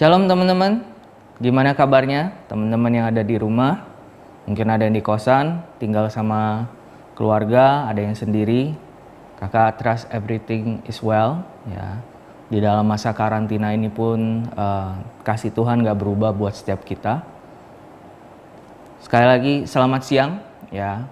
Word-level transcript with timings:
Shalom 0.00 0.24
teman-teman, 0.24 0.80
gimana 1.44 1.76
kabarnya 1.76 2.32
teman-teman 2.48 2.88
yang 2.88 3.12
ada 3.12 3.20
di 3.20 3.36
rumah? 3.36 3.84
Mungkin 4.48 4.72
ada 4.72 4.88
yang 4.88 4.96
di 4.96 5.04
kosan, 5.04 5.60
tinggal 5.76 6.08
sama 6.08 6.72
keluarga, 7.12 7.84
ada 7.84 8.00
yang 8.00 8.16
sendiri. 8.16 8.72
Kakak 9.36 9.76
trust 9.76 10.08
everything 10.08 10.80
is 10.88 11.04
well, 11.04 11.44
ya. 11.68 12.00
Di 12.48 12.64
dalam 12.64 12.88
masa 12.88 13.12
karantina 13.12 13.76
ini 13.76 13.92
pun 13.92 14.48
uh, 14.56 14.96
kasih 15.20 15.52
Tuhan 15.52 15.84
gak 15.84 16.00
berubah 16.00 16.32
buat 16.32 16.56
setiap 16.56 16.80
kita. 16.80 17.20
Sekali 19.04 19.26
lagi 19.28 19.54
selamat 19.68 20.00
siang, 20.00 20.40
ya. 20.72 21.04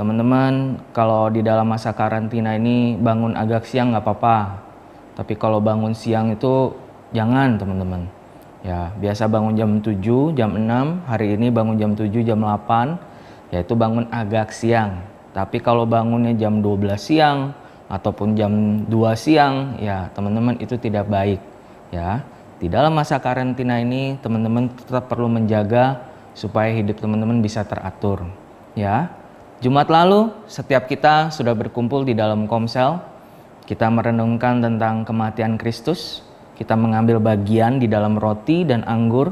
Teman-teman, 0.00 0.80
kalau 0.96 1.28
di 1.28 1.44
dalam 1.44 1.68
masa 1.68 1.92
karantina 1.92 2.56
ini 2.56 2.96
bangun 2.96 3.36
agak 3.36 3.68
siang 3.68 3.92
nggak 3.92 4.00
apa-apa. 4.00 4.64
Tapi 5.12 5.36
kalau 5.36 5.60
bangun 5.60 5.92
siang 5.92 6.32
itu 6.32 6.87
Jangan 7.16 7.56
teman-teman. 7.56 8.02
Ya, 8.60 8.92
biasa 9.00 9.30
bangun 9.30 9.54
jam 9.54 9.70
7, 9.80 10.34
jam 10.36 10.50
6, 10.52 11.06
hari 11.08 11.38
ini 11.38 11.48
bangun 11.48 11.78
jam 11.78 11.92
7, 11.94 12.10
jam 12.26 12.42
8, 12.42 12.98
yaitu 13.54 13.72
bangun 13.78 14.04
agak 14.12 14.52
siang. 14.52 15.00
Tapi 15.32 15.62
kalau 15.62 15.86
bangunnya 15.86 16.34
jam 16.34 16.60
12 16.60 16.98
siang 16.98 17.54
ataupun 17.88 18.34
jam 18.34 18.84
2 18.84 18.92
siang, 19.14 19.78
ya 19.78 20.10
teman-teman 20.12 20.58
itu 20.60 20.76
tidak 20.76 21.08
baik. 21.08 21.40
Ya, 21.88 22.26
di 22.60 22.68
dalam 22.68 22.92
masa 22.92 23.16
karantina 23.22 23.80
ini 23.80 24.20
teman-teman 24.20 24.68
tetap 24.74 25.08
perlu 25.08 25.30
menjaga 25.30 26.04
supaya 26.36 26.74
hidup 26.74 27.00
teman-teman 27.00 27.40
bisa 27.40 27.64
teratur. 27.64 28.26
Ya, 28.76 29.08
Jumat 29.64 29.88
lalu 29.88 30.28
setiap 30.44 30.84
kita 30.90 31.32
sudah 31.32 31.56
berkumpul 31.56 32.04
di 32.04 32.12
dalam 32.12 32.44
komsel, 32.44 33.00
kita 33.64 33.88
merenungkan 33.88 34.60
tentang 34.60 35.08
kematian 35.08 35.56
Kristus, 35.56 36.22
kita 36.58 36.74
mengambil 36.74 37.22
bagian 37.22 37.78
di 37.78 37.86
dalam 37.86 38.18
roti 38.18 38.66
dan 38.66 38.82
anggur 38.82 39.30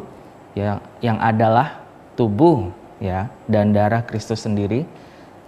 ya 0.55 0.79
yang 1.03 1.19
adalah 1.19 1.83
tubuh 2.15 2.71
ya 3.03 3.27
dan 3.51 3.75
darah 3.75 4.07
Kristus 4.07 4.47
sendiri. 4.47 4.87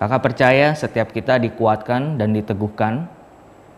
Kakak 0.03 0.23
percaya 0.27 0.75
setiap 0.75 1.15
kita 1.15 1.39
dikuatkan 1.39 2.19
dan 2.19 2.35
diteguhkan 2.35 3.07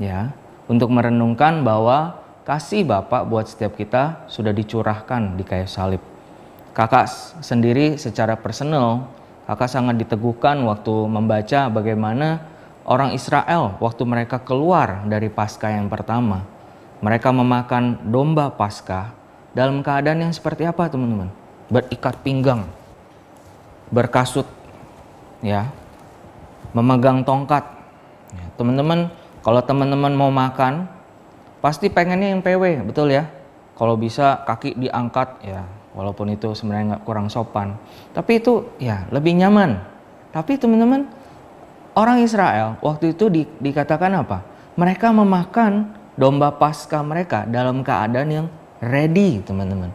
ya 0.00 0.32
untuk 0.64 0.88
merenungkan 0.88 1.60
bahwa 1.60 2.16
kasih 2.48 2.88
Bapak 2.88 3.28
buat 3.28 3.44
setiap 3.48 3.76
kita 3.76 4.24
sudah 4.32 4.52
dicurahkan 4.56 5.36
di 5.36 5.44
kayu 5.44 5.68
salib. 5.68 6.00
Kakak 6.72 7.08
sendiri 7.44 8.00
secara 8.00 8.36
personal, 8.36 9.12
kakak 9.44 9.68
sangat 9.68 10.00
diteguhkan 10.00 10.60
waktu 10.64 10.92
membaca 11.04 11.68
bagaimana 11.68 12.40
orang 12.88 13.12
Israel 13.12 13.76
waktu 13.76 14.02
mereka 14.08 14.40
keluar 14.40 15.04
dari 15.04 15.28
pasca 15.28 15.68
yang 15.68 15.88
pertama 15.88 16.59
mereka 17.00 17.32
memakan 17.32 17.96
domba 18.08 18.52
Paskah 18.52 19.16
dalam 19.56 19.80
keadaan 19.80 20.28
yang 20.28 20.32
seperti 20.32 20.68
apa, 20.68 20.86
teman-teman? 20.86 21.32
Berikat 21.72 22.20
pinggang, 22.20 22.68
berkasut, 23.88 24.46
ya, 25.40 25.72
memegang 26.76 27.24
tongkat. 27.24 27.64
Ya, 28.30 28.46
teman-teman, 28.54 29.10
kalau 29.42 29.60
teman-teman 29.64 30.12
mau 30.14 30.30
makan, 30.30 30.86
pasti 31.64 31.88
pengennya 31.88 32.36
yang 32.36 32.44
PW, 32.44 32.84
betul 32.86 33.10
ya? 33.10 33.26
Kalau 33.74 33.96
bisa 33.96 34.44
kaki 34.44 34.76
diangkat, 34.76 35.40
ya, 35.40 35.64
walaupun 35.96 36.30
itu 36.30 36.52
sebenarnya 36.52 36.96
nggak 36.96 37.04
kurang 37.08 37.26
sopan. 37.32 37.74
Tapi 38.14 38.38
itu 38.38 38.76
ya 38.78 39.08
lebih 39.10 39.34
nyaman. 39.40 39.80
Tapi 40.30 40.60
teman-teman, 40.60 41.08
orang 41.96 42.22
Israel 42.22 42.78
waktu 42.84 43.16
itu 43.16 43.26
di, 43.32 43.42
dikatakan 43.58 44.14
apa? 44.14 44.46
Mereka 44.78 45.10
memakan 45.10 45.99
domba 46.20 46.52
pasca 46.52 47.00
mereka 47.00 47.48
dalam 47.48 47.80
keadaan 47.80 48.28
yang 48.28 48.46
ready 48.84 49.40
teman-teman. 49.40 49.88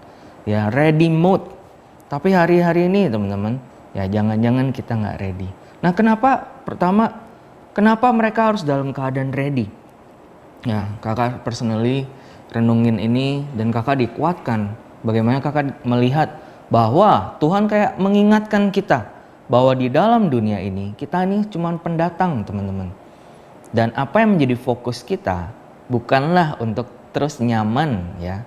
Ya 0.50 0.74
ready 0.74 1.14
mode 1.14 1.46
tapi 2.10 2.34
hari-hari 2.34 2.90
ini 2.90 3.06
teman-teman 3.06 3.62
ya 3.94 4.10
jangan-jangan 4.10 4.74
kita 4.74 4.98
nggak 4.98 5.18
ready. 5.22 5.50
Nah 5.86 5.94
kenapa? 5.94 6.42
Pertama 6.66 7.14
kenapa 7.78 8.10
mereka 8.10 8.50
harus 8.50 8.66
dalam 8.66 8.90
keadaan 8.90 9.30
ready? 9.30 9.70
Ya 10.66 10.90
kakak 11.06 11.46
personally 11.46 12.10
renungin 12.50 12.98
ini 12.98 13.46
dan 13.54 13.70
kakak 13.70 14.02
dikuatkan. 14.02 14.74
Bagaimana 15.06 15.38
kakak 15.38 15.86
melihat 15.86 16.42
bahwa 16.74 17.38
Tuhan 17.38 17.70
kayak 17.70 18.02
mengingatkan 18.02 18.74
kita 18.74 19.14
bahwa 19.46 19.78
di 19.78 19.94
dalam 19.94 20.34
dunia 20.34 20.58
ini 20.58 20.98
kita 20.98 21.22
ini 21.22 21.46
cuma 21.54 21.70
pendatang 21.78 22.42
teman-teman. 22.42 22.90
Dan 23.70 23.94
apa 23.94 24.26
yang 24.26 24.38
menjadi 24.38 24.58
fokus 24.58 25.06
kita 25.06 25.54
bukanlah 25.90 26.58
untuk 26.62 26.90
terus 27.16 27.40
nyaman 27.40 28.20
ya 28.20 28.44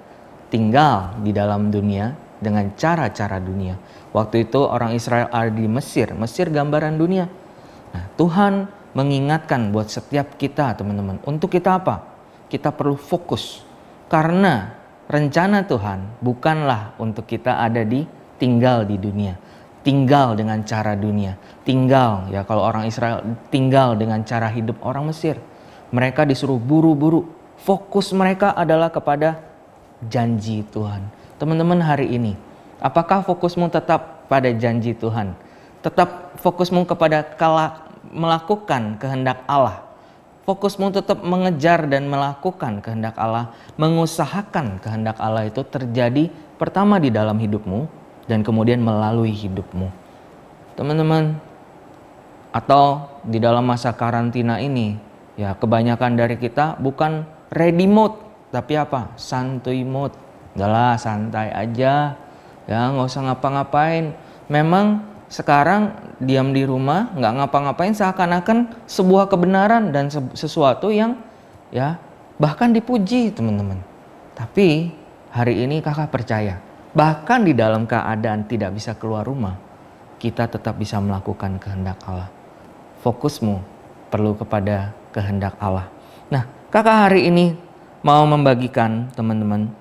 tinggal 0.53 1.17
di 1.23 1.31
dalam 1.33 1.69
dunia 1.73 2.17
dengan 2.39 2.73
cara-cara 2.75 3.41
dunia. 3.43 3.77
Waktu 4.15 4.49
itu 4.49 4.61
orang 4.65 4.97
Israel 4.97 5.29
ada 5.29 5.53
di 5.53 5.69
Mesir, 5.69 6.15
Mesir 6.17 6.49
gambaran 6.49 6.97
dunia. 6.97 7.27
Nah, 7.93 8.05
Tuhan 8.17 8.69
mengingatkan 8.97 9.69
buat 9.69 9.93
setiap 9.93 10.41
kita 10.41 10.73
teman-teman, 10.79 11.21
untuk 11.29 11.53
kita 11.53 11.77
apa? 11.77 12.09
Kita 12.49 12.73
perlu 12.73 12.97
fokus. 12.97 13.61
Karena 14.09 14.73
rencana 15.05 15.69
Tuhan 15.69 16.25
bukanlah 16.25 16.97
untuk 16.97 17.29
kita 17.29 17.61
ada 17.61 17.85
di 17.85 18.09
tinggal 18.41 18.89
di 18.89 18.97
dunia. 18.97 19.37
Tinggal 19.85 20.37
dengan 20.37 20.65
cara 20.65 20.97
dunia. 20.97 21.37
Tinggal 21.65 22.33
ya 22.33 22.49
kalau 22.49 22.65
orang 22.65 22.89
Israel 22.89 23.21
tinggal 23.53 23.97
dengan 24.01 24.25
cara 24.25 24.49
hidup 24.49 24.81
orang 24.81 25.13
Mesir 25.13 25.37
mereka 25.91 26.25
disuruh 26.25 26.61
buru-buru. 26.61 27.29
Fokus 27.59 28.15
mereka 28.15 28.55
adalah 28.55 28.89
kepada 28.89 29.43
janji 30.07 30.63
Tuhan. 30.71 31.03
Teman-teman 31.43 31.83
hari 31.83 32.07
ini, 32.15 32.39
apakah 32.79 33.27
fokusmu 33.27 33.67
tetap 33.71 34.27
pada 34.31 34.51
janji 34.55 34.95
Tuhan? 34.95 35.35
Tetap 35.83 36.39
fokusmu 36.39 36.87
kepada 36.87 37.23
kala 37.23 37.89
melakukan 38.15 38.99
kehendak 38.99 39.43
Allah. 39.51 39.85
Fokusmu 40.49 40.95
tetap 40.95 41.21
mengejar 41.21 41.85
dan 41.85 42.09
melakukan 42.09 42.81
kehendak 42.81 43.19
Allah, 43.21 43.53
mengusahakan 43.77 44.81
kehendak 44.81 45.21
Allah 45.21 45.45
itu 45.45 45.61
terjadi 45.61 46.33
pertama 46.57 46.97
di 46.97 47.13
dalam 47.13 47.37
hidupmu 47.37 47.85
dan 48.25 48.41
kemudian 48.41 48.81
melalui 48.81 49.29
hidupmu. 49.29 49.93
Teman-teman, 50.73 51.37
atau 52.49 53.13
di 53.29 53.37
dalam 53.37 53.67
masa 53.67 53.93
karantina 53.93 54.57
ini, 54.57 54.97
Ya, 55.39 55.55
kebanyakan 55.55 56.19
dari 56.19 56.35
kita 56.35 56.83
bukan 56.83 57.23
ready 57.55 57.87
mode, 57.87 58.19
tapi 58.51 58.75
apa? 58.75 59.15
Santuy 59.15 59.87
mode. 59.87 60.19
Udahlah, 60.59 60.99
santai 60.99 61.55
aja. 61.55 62.19
Ya, 62.67 62.81
nggak 62.91 63.07
usah 63.07 63.23
ngapa-ngapain. 63.31 64.19
Memang 64.51 65.07
sekarang 65.31 65.95
diam 66.19 66.51
di 66.51 66.67
rumah, 66.67 67.15
nggak 67.15 67.33
ngapa-ngapain 67.39 67.95
seakan-akan 67.95 68.91
sebuah 68.91 69.31
kebenaran 69.31 69.95
dan 69.95 70.11
sesuatu 70.35 70.91
yang 70.91 71.15
ya 71.71 72.03
bahkan 72.43 72.75
dipuji 72.75 73.31
teman-teman. 73.31 73.79
Tapi 74.35 74.91
hari 75.31 75.63
ini 75.63 75.79
kakak 75.79 76.11
percaya, 76.11 76.59
bahkan 76.99 77.47
di 77.47 77.55
dalam 77.55 77.87
keadaan 77.87 78.51
tidak 78.51 78.75
bisa 78.75 78.99
keluar 78.99 79.23
rumah, 79.23 79.55
kita 80.19 80.51
tetap 80.51 80.75
bisa 80.75 80.99
melakukan 80.99 81.63
kehendak 81.63 82.03
Allah. 82.11 82.27
Fokusmu 83.07 83.63
perlu 84.11 84.35
kepada 84.35 84.98
kehendak 85.13 85.57
Allah. 85.59 85.89
Nah, 86.29 86.47
kakak 86.69 87.09
hari 87.09 87.29
ini 87.29 87.57
mau 88.05 88.23
membagikan 88.29 89.11
teman-teman 89.17 89.73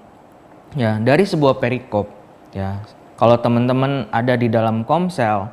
ya 0.73 0.97
dari 0.99 1.23
sebuah 1.23 1.61
perikop 1.61 2.09
ya. 2.51 2.81
Kalau 3.17 3.33
teman-teman 3.41 4.05
ada 4.13 4.37
di 4.37 4.45
dalam 4.45 4.85
komsel, 4.85 5.49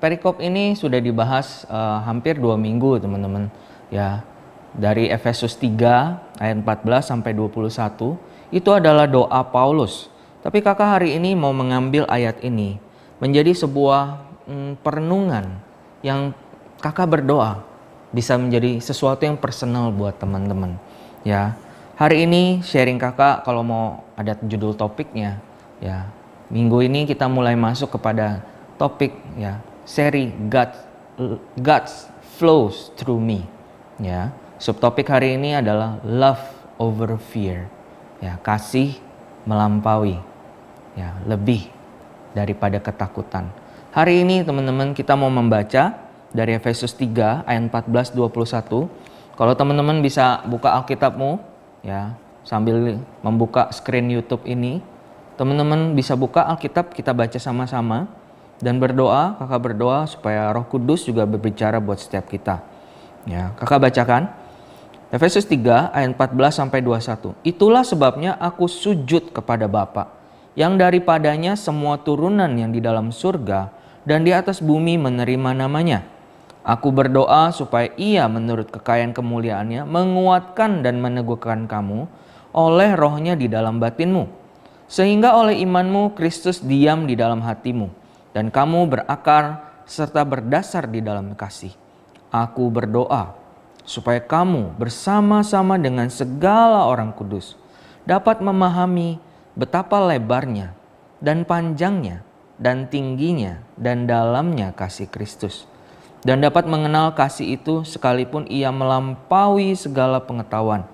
perikop 0.00 0.40
ini 0.40 0.72
sudah 0.72 0.96
dibahas 0.96 1.68
uh, 1.68 2.00
hampir 2.08 2.40
dua 2.40 2.56
minggu 2.56 3.00
teman-teman 3.00 3.52
ya. 3.92 4.24
Dari 4.72 5.12
Efesus 5.12 5.52
3 5.60 6.40
ayat 6.40 6.56
14 6.64 7.04
sampai 7.04 7.36
21 7.36 8.16
itu 8.48 8.70
adalah 8.72 9.04
doa 9.04 9.44
Paulus. 9.44 10.08
Tapi 10.40 10.64
kakak 10.64 10.96
hari 10.96 11.20
ini 11.20 11.36
mau 11.36 11.52
mengambil 11.52 12.08
ayat 12.08 12.40
ini 12.40 12.80
menjadi 13.20 13.52
sebuah 13.52 14.24
mm, 14.48 14.80
perenungan 14.80 15.60
yang 16.00 16.32
kakak 16.80 17.06
berdoa 17.06 17.60
bisa 18.12 18.36
menjadi 18.36 18.78
sesuatu 18.78 19.24
yang 19.24 19.40
personal 19.40 19.88
buat 19.90 20.20
teman-teman 20.20 20.76
ya. 21.24 21.56
Hari 21.96 22.28
ini 22.28 22.60
sharing 22.60 23.00
kakak 23.00 23.44
kalau 23.44 23.64
mau 23.64 24.04
ada 24.16 24.36
judul 24.44 24.76
topiknya 24.76 25.40
ya. 25.80 26.08
Minggu 26.52 26.84
ini 26.84 27.08
kita 27.08 27.28
mulai 27.28 27.56
masuk 27.56 27.96
kepada 27.96 28.44
topik 28.76 29.16
ya. 29.40 29.60
Seri 29.88 30.28
God 30.48 30.72
God's 31.60 32.08
flows 32.36 32.92
through 32.96 33.20
me 33.20 33.44
ya. 34.00 34.32
Subtopik 34.60 35.10
hari 35.10 35.40
ini 35.40 35.58
adalah 35.58 35.98
love 36.04 36.42
over 36.76 37.16
fear 37.16 37.68
ya. 38.20 38.36
Kasih 38.40 38.98
melampaui 39.48 40.20
ya. 40.98 41.16
Lebih 41.24 41.70
daripada 42.32 42.80
ketakutan. 42.82 43.52
Hari 43.92 44.24
ini 44.24 44.40
teman-teman 44.40 44.96
kita 44.96 45.12
mau 45.12 45.28
membaca 45.28 46.01
dari 46.32 46.56
Efesus 46.56 46.96
3 46.96 47.44
ayat 47.44 47.62
14 47.70 48.16
21. 48.16 48.88
Kalau 49.32 49.52
teman-teman 49.56 50.04
bisa 50.04 50.44
buka 50.44 50.72
Alkitabmu 50.76 51.40
ya 51.84 52.16
sambil 52.42 53.00
membuka 53.22 53.70
screen 53.70 54.10
YouTube 54.12 54.44
ini 54.44 54.82
Teman-teman 55.32 55.96
bisa 55.96 56.12
buka 56.12 56.44
Alkitab, 56.44 56.92
kita 56.92 57.16
baca 57.16 57.40
sama-sama 57.40 58.04
dan 58.60 58.76
berdoa, 58.76 59.34
kakak 59.40 59.60
berdoa 59.72 60.04
supaya 60.04 60.52
Roh 60.52 60.68
Kudus 60.68 61.08
juga 61.08 61.24
berbicara 61.24 61.80
buat 61.80 61.96
setiap 61.96 62.28
kita. 62.28 62.60
Ya, 63.24 63.56
kakak 63.56 63.80
bacakan. 63.80 64.28
Efesus 65.10 65.44
3 65.48 65.90
ayat 65.92 66.14
14 66.14 66.62
sampai 66.62 66.78
21. 66.84 67.34
Itulah 67.44 67.84
sebabnya 67.84 68.36
aku 68.36 68.68
sujud 68.68 69.32
kepada 69.32 69.66
Bapa, 69.66 70.12
yang 70.54 70.76
daripadanya 70.76 71.56
semua 71.56 71.98
turunan 71.98 72.48
yang 72.54 72.70
di 72.70 72.78
dalam 72.78 73.08
surga 73.08 73.72
dan 74.04 74.22
di 74.22 74.30
atas 74.36 74.60
bumi 74.60 74.94
menerima 74.94 75.58
namanya. 75.58 76.04
Aku 76.62 76.94
berdoa 76.94 77.50
supaya 77.50 77.90
ia 77.98 78.30
menurut 78.30 78.70
kekayaan 78.70 79.10
kemuliaannya 79.10 79.82
menguatkan 79.82 80.86
dan 80.86 81.02
meneguhkan 81.02 81.66
kamu 81.66 82.06
oleh 82.54 82.94
rohnya 82.94 83.34
di 83.34 83.50
dalam 83.50 83.82
batinmu. 83.82 84.30
Sehingga 84.86 85.34
oleh 85.34 85.58
imanmu 85.58 86.14
Kristus 86.14 86.62
diam 86.62 87.10
di 87.10 87.18
dalam 87.18 87.42
hatimu 87.42 87.90
dan 88.30 88.54
kamu 88.54 88.86
berakar 88.86 89.74
serta 89.90 90.22
berdasar 90.22 90.86
di 90.86 91.02
dalam 91.02 91.34
kasih. 91.34 91.74
Aku 92.30 92.70
berdoa 92.70 93.34
supaya 93.82 94.22
kamu 94.22 94.78
bersama-sama 94.78 95.74
dengan 95.82 96.06
segala 96.06 96.86
orang 96.86 97.10
kudus 97.10 97.58
dapat 98.06 98.38
memahami 98.38 99.18
betapa 99.58 99.98
lebarnya 99.98 100.78
dan 101.18 101.42
panjangnya 101.42 102.22
dan 102.62 102.86
tingginya 102.86 103.58
dan 103.74 104.06
dalamnya 104.06 104.70
kasih 104.70 105.10
Kristus 105.10 105.66
dan 106.22 106.38
dapat 106.38 106.70
mengenal 106.70 107.10
kasih 107.18 107.58
itu 107.58 107.82
sekalipun 107.82 108.46
ia 108.46 108.70
melampaui 108.70 109.74
segala 109.74 110.22
pengetahuan. 110.22 110.86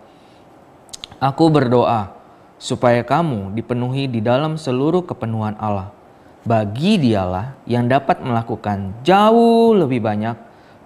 Aku 1.20 1.52
berdoa 1.52 2.16
supaya 2.56 3.04
kamu 3.04 3.52
dipenuhi 3.52 4.08
di 4.08 4.24
dalam 4.24 4.56
seluruh 4.56 5.04
kepenuhan 5.04 5.54
Allah. 5.60 5.92
Bagi 6.48 6.96
dialah 6.96 7.60
yang 7.68 7.84
dapat 7.92 8.24
melakukan 8.24 9.04
jauh 9.04 9.76
lebih 9.76 10.00
banyak 10.00 10.36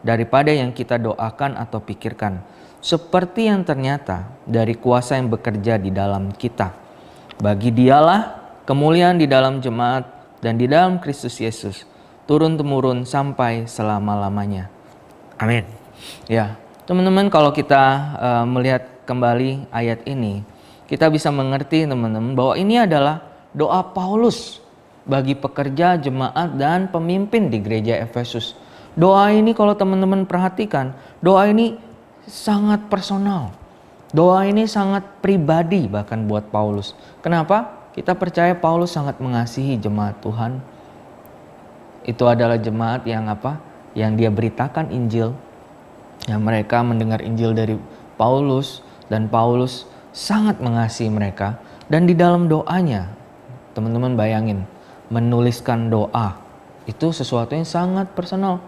daripada 0.03 0.50
yang 0.50 0.75
kita 0.75 0.99
doakan 0.99 1.55
atau 1.55 1.79
pikirkan. 1.79 2.43
Seperti 2.83 3.47
yang 3.47 3.62
ternyata 3.62 4.27
dari 4.43 4.75
kuasa 4.75 5.15
yang 5.15 5.31
bekerja 5.31 5.79
di 5.79 5.94
dalam 5.94 6.35
kita. 6.35 6.75
Bagi 7.39 7.71
dialah 7.71 8.43
kemuliaan 8.67 9.23
di 9.23 9.31
dalam 9.31 9.62
jemaat 9.62 10.03
dan 10.43 10.59
di 10.59 10.67
dalam 10.67 10.99
Kristus 10.99 11.39
Yesus 11.39 11.92
turun-temurun 12.26 13.02
sampai 13.02 13.66
selama-lamanya. 13.66 14.70
Amin. 15.38 15.66
Ya, 16.30 16.58
teman-teman 16.86 17.26
kalau 17.30 17.50
kita 17.50 18.14
uh, 18.19 18.44
melihat 18.46 18.86
kembali 19.06 19.66
ayat 19.74 20.06
ini, 20.06 20.46
kita 20.86 21.10
bisa 21.10 21.34
mengerti 21.34 21.86
teman-teman 21.86 22.34
bahwa 22.34 22.54
ini 22.54 22.78
adalah 22.78 23.22
doa 23.54 23.82
Paulus 23.82 24.62
bagi 25.02 25.34
pekerja, 25.34 25.98
jemaat 25.98 26.54
dan 26.54 26.86
pemimpin 26.86 27.50
di 27.50 27.58
gereja 27.58 27.98
Efesus. 27.98 28.54
Doa 28.94 29.32
ini 29.32 29.56
kalau 29.56 29.74
teman-teman 29.74 30.28
perhatikan, 30.28 30.94
doa 31.19 31.48
ini 31.48 31.80
sangat 32.28 32.86
personal. 32.86 33.50
Doa 34.12 34.44
ini 34.44 34.69
sangat 34.69 35.24
pribadi 35.24 35.88
bahkan 35.88 36.28
buat 36.28 36.52
Paulus. 36.52 36.92
Kenapa? 37.24 37.88
Kita 37.96 38.12
percaya 38.12 38.52
Paulus 38.52 38.92
sangat 38.92 39.16
mengasihi 39.19 39.80
jemaat 39.80 40.20
Tuhan 40.20 40.60
itu 42.02 42.25
adalah 42.26 42.58
jemaat 42.58 43.06
yang 43.06 43.31
apa? 43.31 43.58
Yang 43.93 44.12
dia 44.19 44.31
beritakan 44.32 44.90
Injil. 44.90 45.37
Yang 46.26 46.40
mereka 46.43 46.82
mendengar 46.87 47.19
Injil 47.22 47.52
dari 47.54 47.75
Paulus 48.14 48.82
dan 49.10 49.26
Paulus 49.26 49.84
sangat 50.14 50.60
mengasihi 50.62 51.10
mereka 51.10 51.58
dan 51.90 52.06
di 52.06 52.14
dalam 52.14 52.46
doanya 52.46 53.10
teman-teman 53.75 54.14
bayangin 54.14 54.62
menuliskan 55.10 55.90
doa 55.90 56.38
itu 56.87 57.10
sesuatu 57.10 57.52
yang 57.56 57.66
sangat 57.66 58.12
personal. 58.14 58.62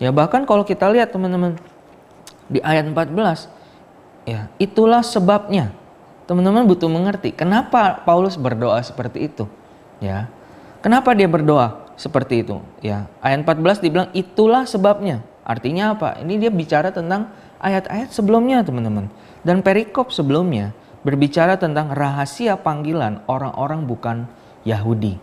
Ya 0.00 0.08
bahkan 0.12 0.48
kalau 0.48 0.64
kita 0.64 0.88
lihat 0.88 1.12
teman-teman 1.12 1.60
di 2.46 2.62
ayat 2.62 2.86
14 2.88 3.50
ya 4.26 4.50
itulah 4.58 5.02
sebabnya 5.02 5.70
teman-teman 6.26 6.66
butuh 6.66 6.90
mengerti 6.90 7.30
kenapa 7.30 8.02
Paulus 8.02 8.34
berdoa 8.34 8.82
seperti 8.82 9.30
itu 9.30 9.46
ya 10.02 10.26
kenapa 10.82 11.14
dia 11.14 11.30
berdoa 11.30 11.85
seperti 11.96 12.44
itu 12.44 12.60
ya. 12.84 13.08
Ayat 13.24 13.42
14 13.42 13.82
dibilang 13.82 14.08
itulah 14.12 14.68
sebabnya. 14.68 15.24
Artinya 15.46 15.94
apa? 15.94 16.18
Ini 16.20 16.42
dia 16.42 16.50
bicara 16.50 16.90
tentang 16.90 17.30
ayat-ayat 17.62 18.10
sebelumnya, 18.10 18.66
teman-teman. 18.66 19.06
Dan 19.46 19.62
perikop 19.62 20.10
sebelumnya 20.10 20.74
berbicara 21.06 21.54
tentang 21.54 21.94
rahasia 21.94 22.58
panggilan 22.58 23.22
orang-orang 23.30 23.86
bukan 23.86 24.26
Yahudi. 24.66 25.22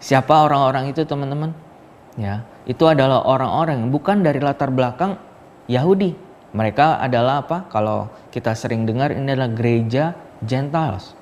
Siapa 0.00 0.48
orang-orang 0.48 0.88
itu, 0.88 1.04
teman-teman? 1.04 1.52
Ya, 2.16 2.48
itu 2.64 2.82
adalah 2.88 3.22
orang-orang 3.28 3.84
yang 3.84 3.90
bukan 3.92 4.24
dari 4.24 4.40
latar 4.40 4.72
belakang 4.72 5.20
Yahudi. 5.68 6.16
Mereka 6.56 7.04
adalah 7.04 7.44
apa? 7.44 7.68
Kalau 7.68 8.08
kita 8.32 8.56
sering 8.56 8.88
dengar 8.88 9.12
ini 9.12 9.36
adalah 9.36 9.52
gereja 9.52 10.16
Gentiles. 10.40 11.12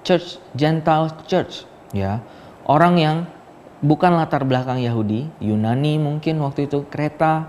Church 0.00 0.40
Gentile 0.56 1.12
Church, 1.28 1.68
ya. 1.92 2.24
Orang 2.64 2.96
yang 2.96 3.28
bukan 3.86 4.18
latar 4.18 4.42
belakang 4.42 4.82
Yahudi, 4.82 5.30
Yunani 5.38 6.02
mungkin 6.02 6.42
waktu 6.42 6.66
itu, 6.66 6.82
Kreta, 6.90 7.46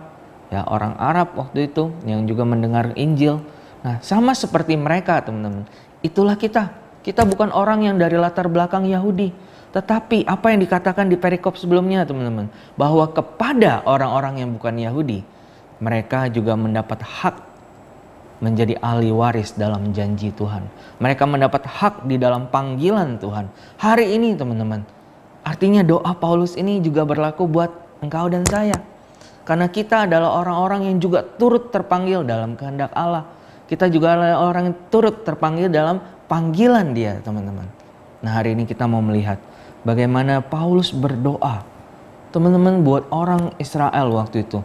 ya 0.54 0.63
orang 0.69 0.94
Arab 1.01 1.34
waktu 1.34 1.68
itu 1.68 1.89
yang 2.06 2.24
juga 2.30 2.45
mendengar 2.45 2.94
Injil. 2.94 3.42
Nah, 3.81 3.98
sama 4.06 4.38
seperti 4.38 4.78
mereka, 4.78 5.19
teman-teman. 5.25 5.66
Itulah 6.06 6.38
kita. 6.38 6.72
Kita 7.01 7.25
bukan 7.25 7.50
orang 7.50 7.88
yang 7.88 7.95
dari 7.98 8.19
latar 8.19 8.45
belakang 8.51 8.86
Yahudi, 8.86 9.34
tetapi 9.72 10.28
apa 10.28 10.54
yang 10.54 10.60
dikatakan 10.62 11.10
di 11.10 11.18
perikop 11.18 11.57
sebelumnya, 11.57 12.06
teman-teman, 12.06 12.51
bahwa 12.78 13.10
kepada 13.10 13.81
orang-orang 13.88 14.45
yang 14.45 14.50
bukan 14.54 14.75
Yahudi, 14.78 15.19
mereka 15.81 16.30
juga 16.30 16.54
mendapat 16.57 17.01
hak 17.01 17.36
menjadi 18.38 18.78
ahli 18.86 19.10
waris 19.10 19.57
dalam 19.57 19.89
janji 19.98 20.30
Tuhan. 20.30 20.69
Mereka 21.01 21.25
mendapat 21.25 21.66
hak 21.66 22.06
di 22.06 22.22
dalam 22.22 22.50
panggilan 22.54 23.18
Tuhan. 23.18 23.50
Hari 23.81 24.13
ini, 24.13 24.38
teman-teman, 24.38 24.86
Artinya 25.48 25.80
doa 25.80 26.12
Paulus 26.12 26.60
ini 26.60 26.84
juga 26.84 27.08
berlaku 27.08 27.48
buat 27.48 27.72
engkau 28.04 28.28
dan 28.28 28.44
saya. 28.44 28.76
Karena 29.48 29.72
kita 29.72 30.04
adalah 30.04 30.44
orang-orang 30.44 30.92
yang 30.92 31.00
juga 31.00 31.24
turut 31.24 31.72
terpanggil 31.72 32.28
dalam 32.28 32.60
kehendak 32.60 32.92
Allah. 32.92 33.24
Kita 33.64 33.88
juga 33.88 34.20
adalah 34.20 34.44
orang 34.44 34.64
yang 34.68 34.78
turut 34.92 35.24
terpanggil 35.24 35.72
dalam 35.72 36.04
panggilan 36.28 36.92
dia 36.92 37.24
teman-teman. 37.24 37.64
Nah 38.20 38.32
hari 38.36 38.60
ini 38.60 38.68
kita 38.68 38.92
mau 38.92 39.00
melihat 39.00 39.39
bagaimana 39.88 40.44
Paulus 40.44 40.92
berdoa. 40.92 41.63
Teman-teman 42.36 42.84
buat 42.84 43.08
orang 43.08 43.56
Israel 43.56 44.12
waktu 44.20 44.44
itu. 44.44 44.60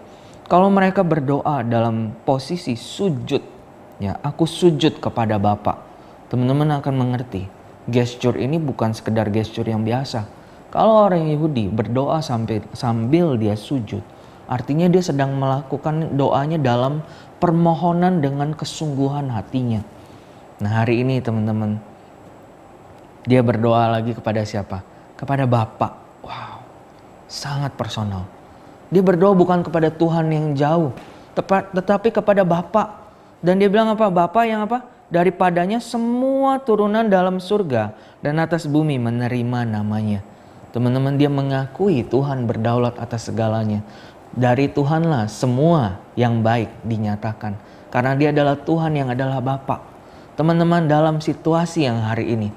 Kalau 0.51 0.67
mereka 0.67 1.07
berdoa 1.07 1.63
dalam 1.63 2.11
posisi 2.27 2.75
sujud. 2.75 3.43
Ya 4.03 4.19
aku 4.19 4.51
sujud 4.51 4.99
kepada 4.99 5.39
Bapak. 5.39 5.79
Teman-teman 6.27 6.83
akan 6.83 6.95
mengerti. 6.99 7.47
Gesture 7.87 8.35
ini 8.35 8.59
bukan 8.59 8.91
sekedar 8.91 9.31
gesture 9.31 9.71
yang 9.71 9.87
biasa 9.87 10.42
kalau 10.73 11.05
orang 11.05 11.29
Yahudi 11.29 11.69
berdoa 11.69 12.25
sampai 12.25 12.65
sambil 12.73 13.37
dia 13.37 13.53
sujud, 13.53 14.01
artinya 14.49 14.89
dia 14.89 15.05
sedang 15.05 15.37
melakukan 15.37 16.17
doanya 16.17 16.57
dalam 16.57 17.05
permohonan 17.37 18.25
dengan 18.25 18.57
kesungguhan 18.57 19.29
hatinya. 19.29 19.85
Nah, 20.65 20.81
hari 20.81 21.05
ini 21.05 21.21
teman-teman 21.21 21.77
dia 23.29 23.45
berdoa 23.45 23.93
lagi 23.93 24.17
kepada 24.17 24.41
siapa? 24.49 24.81
Kepada 25.21 25.45
Bapak. 25.45 25.93
Wow. 26.25 26.65
Sangat 27.29 27.77
personal. 27.77 28.25
Dia 28.89 29.05
berdoa 29.05 29.37
bukan 29.37 29.61
kepada 29.61 29.93
Tuhan 29.93 30.33
yang 30.33 30.57
jauh, 30.57 30.97
tepat 31.37 31.69
tetapi 31.77 32.17
kepada 32.17 32.49
Bapak. 32.49 33.13
Dan 33.45 33.61
dia 33.61 33.69
bilang 33.69 33.93
apa? 33.93 34.09
Bapak 34.09 34.45
yang 34.49 34.65
apa? 34.65 34.89
Daripadanya 35.13 35.85
semua 35.85 36.57
turunan 36.65 37.05
dalam 37.05 37.37
surga 37.37 37.93
dan 38.25 38.41
atas 38.41 38.65
bumi 38.65 38.97
menerima 38.97 39.69
namanya. 39.69 40.32
Teman-teman 40.73 41.21
dia 41.21 41.29
mengakui 41.29 42.01
Tuhan 42.01 42.49
berdaulat 42.49 42.97
atas 42.97 43.29
segalanya. 43.29 43.85
Dari 44.33 44.73
Tuhanlah 44.73 45.29
semua 45.29 46.01
yang 46.17 46.41
baik 46.41 46.73
dinyatakan. 46.89 47.61
Karena 47.93 48.17
dia 48.17 48.33
adalah 48.33 48.57
Tuhan 48.57 48.97
yang 48.97 49.13
adalah 49.13 49.45
Bapa. 49.45 49.85
Teman-teman 50.33 50.89
dalam 50.89 51.21
situasi 51.21 51.85
yang 51.85 52.01
hari 52.01 52.33
ini. 52.33 52.49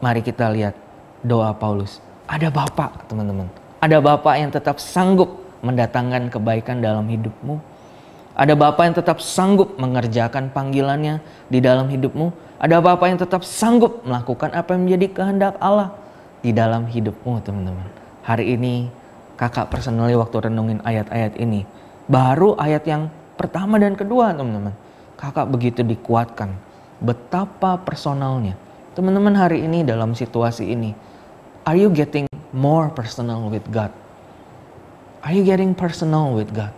Mari 0.00 0.24
kita 0.24 0.48
lihat 0.48 0.72
doa 1.20 1.52
Paulus. 1.52 2.00
Ada 2.24 2.48
Bapak 2.48 3.12
teman-teman. 3.12 3.52
Ada 3.84 4.00
Bapak 4.00 4.34
yang 4.40 4.48
tetap 4.48 4.80
sanggup 4.80 5.44
mendatangkan 5.60 6.32
kebaikan 6.32 6.80
dalam 6.80 7.04
hidupmu. 7.04 7.71
Ada 8.32 8.56
Bapak 8.56 8.82
yang 8.88 8.96
tetap 8.96 9.20
sanggup 9.20 9.76
mengerjakan 9.76 10.48
panggilannya 10.48 11.20
di 11.52 11.60
dalam 11.60 11.92
hidupmu 11.92 12.52
ada 12.62 12.78
apa-apa 12.78 13.10
yang 13.10 13.18
tetap 13.18 13.42
sanggup 13.42 14.06
melakukan 14.06 14.54
apa 14.54 14.78
yang 14.78 14.86
menjadi 14.86 15.06
kehendak 15.10 15.54
Allah 15.58 15.98
di 16.46 16.54
dalam 16.54 16.86
hidupmu 16.86 17.42
teman-teman. 17.42 17.90
Hari 18.22 18.54
ini 18.54 18.86
kakak 19.34 19.66
personally 19.66 20.14
waktu 20.14 20.46
renungin 20.46 20.78
ayat-ayat 20.86 21.34
ini. 21.42 21.66
Baru 22.06 22.54
ayat 22.54 22.86
yang 22.86 23.10
pertama 23.34 23.82
dan 23.82 23.98
kedua 23.98 24.30
teman-teman. 24.30 24.70
Kakak 25.18 25.50
begitu 25.50 25.82
dikuatkan. 25.82 26.54
Betapa 27.02 27.82
personalnya. 27.82 28.54
Teman-teman 28.94 29.34
hari 29.34 29.66
ini 29.66 29.82
dalam 29.82 30.14
situasi 30.14 30.70
ini, 30.70 30.94
are 31.66 31.74
you 31.74 31.90
getting 31.90 32.30
more 32.54 32.94
personal 32.94 33.50
with 33.50 33.66
God? 33.74 33.90
Are 35.26 35.34
you 35.34 35.42
getting 35.42 35.74
personal 35.74 36.30
with 36.30 36.54
God? 36.54 36.70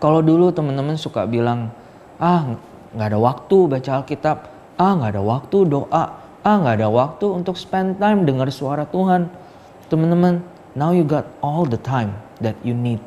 Kalau 0.00 0.24
dulu 0.24 0.48
teman-teman 0.48 0.96
suka 0.96 1.28
bilang, 1.28 1.68
ah 2.16 2.56
nggak 2.96 3.08
ada 3.12 3.18
waktu 3.20 3.56
baca 3.68 3.90
Alkitab, 4.00 4.36
ah 4.80 4.92
nggak 4.96 5.12
ada 5.12 5.22
waktu 5.22 5.58
doa, 5.68 6.04
ah 6.40 6.56
nggak 6.56 6.80
ada 6.80 6.88
waktu 6.88 7.26
untuk 7.28 7.60
spend 7.60 8.00
time 8.00 8.24
dengar 8.24 8.48
suara 8.48 8.88
Tuhan. 8.88 9.28
Teman-teman, 9.92 10.40
now 10.72 10.96
you 10.96 11.04
got 11.04 11.28
all 11.44 11.68
the 11.68 11.76
time 11.76 12.16
that 12.40 12.56
you 12.64 12.72
need. 12.72 12.98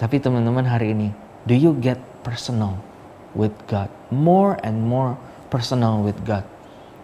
Tapi 0.00 0.16
teman-teman 0.16 0.64
hari 0.64 0.96
ini, 0.96 1.12
do 1.44 1.52
you 1.52 1.76
get 1.76 2.00
personal 2.24 2.80
with 3.36 3.52
God? 3.68 3.92
More 4.08 4.56
and 4.64 4.80
more 4.80 5.20
personal 5.52 6.00
with 6.00 6.16
God. 6.24 6.48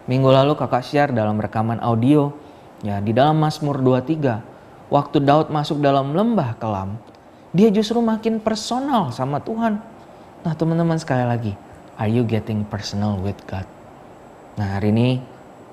Minggu 0.09 0.33
lalu 0.33 0.57
kakak 0.57 0.81
share 0.81 1.13
dalam 1.13 1.37
rekaman 1.37 1.77
audio 1.85 2.33
ya 2.81 2.97
di 2.97 3.13
dalam 3.13 3.37
Mazmur 3.37 3.77
23 3.77 4.89
waktu 4.89 5.17
Daud 5.21 5.53
masuk 5.53 5.77
dalam 5.77 6.17
lembah 6.17 6.57
kelam 6.57 6.97
dia 7.55 7.69
justru 7.73 7.97
makin 8.01 8.37
personal 8.37 9.09
sama 9.09 9.41
Tuhan. 9.41 9.81
Nah 10.45 10.53
teman-teman 10.53 10.97
sekali 11.01 11.25
lagi 11.25 11.53
are 11.97 12.09
you 12.09 12.23
getting 12.23 12.63
personal 12.67 13.17
with 13.19 13.37
God? 13.49 13.65
Nah 14.55 14.77
hari 14.77 14.93
ini 14.93 15.19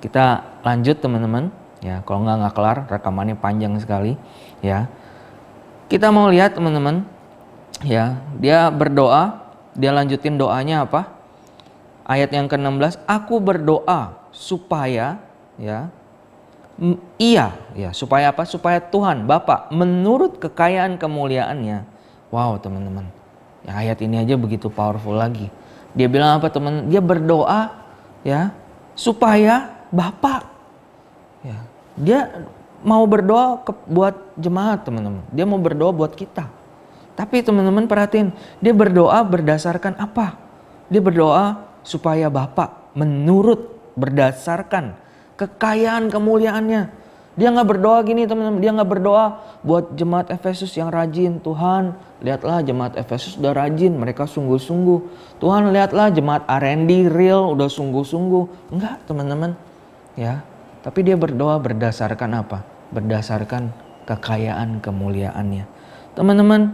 kita 0.01 0.45
lanjut 0.61 1.01
teman-teman 1.01 1.49
ya 1.81 2.01
kalau 2.05 2.25
nggak 2.25 2.37
nggak 2.41 2.53
kelar 2.53 2.77
rekamannya 2.89 3.37
panjang 3.37 3.77
sekali 3.77 4.17
ya 4.65 4.89
kita 5.89 6.09
mau 6.09 6.29
lihat 6.29 6.57
teman-teman 6.57 7.05
ya 7.85 8.17
dia 8.41 8.69
berdoa 8.73 9.53
dia 9.77 9.93
lanjutin 9.93 10.37
doanya 10.37 10.85
apa 10.85 11.13
ayat 12.07 12.33
yang 12.33 12.49
ke-16 12.49 13.01
aku 13.05 13.37
berdoa 13.37 14.17
supaya 14.33 15.21
ya 15.61 15.89
iya 17.17 17.57
ya 17.73 17.89
supaya 17.91 18.29
apa? 18.29 18.45
Supaya 18.45 18.77
Tuhan 18.77 19.25
Bapak 19.25 19.73
menurut 19.73 20.37
kekayaan 20.37 21.01
kemuliaannya. 21.01 21.83
Wow 22.29 22.61
teman-teman. 22.61 23.09
Ya, 23.65 23.73
ayat 23.83 23.99
ini 24.05 24.21
aja 24.21 24.37
begitu 24.37 24.69
powerful 24.69 25.17
lagi. 25.17 25.49
Dia 25.97 26.05
bilang 26.07 26.37
apa 26.37 26.53
teman? 26.53 26.87
Dia 26.87 27.01
berdoa 27.01 27.73
ya 28.21 28.53
supaya 28.93 29.73
Bapak 29.89 30.45
ya 31.41 31.57
dia 31.97 32.19
mau 32.85 33.01
berdoa 33.09 33.65
ke, 33.65 33.73
buat 33.89 34.15
jemaat 34.37 34.85
teman-teman. 34.85 35.25
Dia 35.33 35.45
mau 35.49 35.57
berdoa 35.57 35.89
buat 35.89 36.13
kita. 36.13 36.45
Tapi 37.17 37.41
teman-teman 37.41 37.89
perhatiin 37.89 38.29
dia 38.61 38.73
berdoa 38.77 39.17
berdasarkan 39.25 39.97
apa? 39.97 40.37
Dia 40.93 41.01
berdoa 41.01 41.65
supaya 41.81 42.29
Bapak 42.29 42.93
menurut 42.93 43.73
berdasarkan 43.97 45.06
kekayaan 45.37 46.09
kemuliaannya. 46.09 47.07
Dia 47.37 47.53
nggak 47.53 47.69
berdoa 47.69 48.01
gini 48.01 48.25
teman-teman, 48.25 48.57
dia 48.57 48.73
nggak 48.73 48.89
berdoa 48.97 49.25
buat 49.61 49.93
jemaat 49.93 50.33
Efesus 50.33 50.73
yang 50.73 50.89
rajin. 50.89 51.37
Tuhan, 51.37 51.93
lihatlah 52.25 52.65
jemaat 52.65 52.97
Efesus 52.97 53.37
udah 53.37 53.53
rajin, 53.53 53.93
mereka 53.93 54.25
sungguh-sungguh. 54.25 54.99
Tuhan, 55.37 55.69
lihatlah 55.69 56.09
jemaat 56.09 56.49
R&D 56.49 57.13
real 57.13 57.53
udah 57.53 57.69
sungguh-sungguh. 57.69 58.73
Enggak, 58.73 59.05
teman-teman. 59.05 59.53
Ya. 60.17 60.41
Tapi 60.81 61.05
dia 61.05 61.13
berdoa 61.13 61.61
berdasarkan 61.61 62.41
apa? 62.41 62.65
Berdasarkan 62.89 63.69
kekayaan 64.09 64.81
kemuliaannya. 64.81 65.69
Teman-teman, 66.17 66.73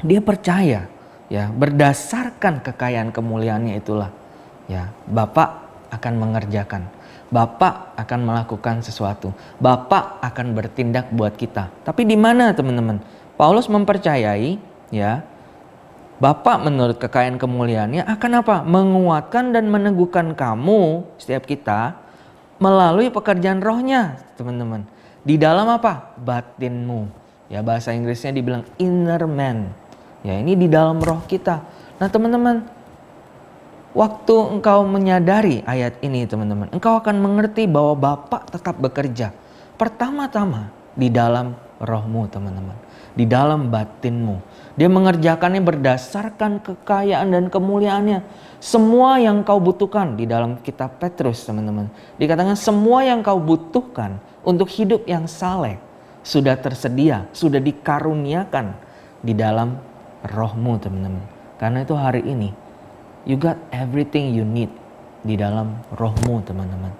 dia 0.00 0.24
percaya 0.24 0.88
ya, 1.28 1.44
berdasarkan 1.52 2.64
kekayaan 2.64 3.12
kemuliaannya 3.12 3.76
itulah 3.76 4.08
ya, 4.70 4.94
Bapak 5.04 5.68
akan 5.92 6.14
mengerjakan. 6.16 6.88
Bapak 7.28 7.92
akan 8.00 8.20
melakukan 8.24 8.80
sesuatu. 8.80 9.36
Bapak 9.60 10.24
akan 10.24 10.56
bertindak 10.56 11.12
buat 11.12 11.36
kita. 11.36 11.68
Tapi 11.84 12.08
di 12.08 12.16
mana 12.16 12.56
teman-teman? 12.56 13.04
Paulus 13.36 13.68
mempercayai 13.68 14.58
ya 14.88 15.22
Bapak 16.18 16.66
menurut 16.66 16.98
kekayaan 16.98 17.38
kemuliaannya 17.38 18.02
akan 18.02 18.42
apa? 18.42 18.56
Menguatkan 18.66 19.54
dan 19.54 19.70
meneguhkan 19.70 20.34
kamu 20.34 21.06
setiap 21.14 21.46
kita 21.46 21.94
melalui 22.58 23.06
pekerjaan 23.06 23.62
rohnya, 23.62 24.18
teman-teman. 24.34 24.82
Di 25.22 25.38
dalam 25.38 25.70
apa? 25.70 26.18
Batinmu. 26.18 27.06
Ya 27.46 27.62
bahasa 27.62 27.94
Inggrisnya 27.94 28.34
dibilang 28.34 28.66
inner 28.82 29.30
man. 29.30 29.70
Ya 30.26 30.42
ini 30.42 30.58
di 30.58 30.66
dalam 30.66 30.98
roh 30.98 31.22
kita. 31.22 31.62
Nah 32.02 32.10
teman-teman 32.10 32.66
Waktu 33.96 34.34
engkau 34.52 34.84
menyadari 34.84 35.64
ayat 35.64 35.96
ini 36.04 36.28
teman-teman, 36.28 36.68
engkau 36.76 37.00
akan 37.00 37.16
mengerti 37.24 37.64
bahwa 37.64 37.96
Bapak 37.96 38.52
tetap 38.52 38.76
bekerja. 38.76 39.32
Pertama-tama 39.80 40.68
di 40.92 41.08
dalam 41.08 41.56
rohmu 41.80 42.28
teman-teman. 42.28 42.76
Di 43.16 43.24
dalam 43.24 43.72
batinmu. 43.72 44.38
Dia 44.78 44.86
mengerjakannya 44.86 45.58
berdasarkan 45.64 46.62
kekayaan 46.62 47.34
dan 47.34 47.44
kemuliaannya. 47.50 48.22
Semua 48.62 49.18
yang 49.18 49.42
kau 49.42 49.58
butuhkan 49.58 50.14
di 50.14 50.28
dalam 50.28 50.60
kitab 50.62 51.00
Petrus 51.02 51.42
teman-teman. 51.48 51.90
Dikatakan 52.20 52.54
semua 52.54 53.02
yang 53.02 53.24
kau 53.24 53.40
butuhkan 53.40 54.20
untuk 54.46 54.70
hidup 54.70 55.02
yang 55.08 55.26
saleh 55.26 55.80
sudah 56.22 56.60
tersedia, 56.60 57.26
sudah 57.32 57.58
dikaruniakan 57.58 58.76
di 59.24 59.32
dalam 59.34 59.80
rohmu 60.22 60.78
teman-teman. 60.78 61.24
Karena 61.58 61.82
itu 61.82 61.94
hari 61.98 62.22
ini 62.22 62.67
You 63.26 63.40
got 63.40 63.58
everything 63.74 64.34
you 64.34 64.46
need 64.46 64.70
di 65.26 65.34
dalam 65.34 65.82
rohmu 65.94 66.42
teman-teman. 66.46 66.92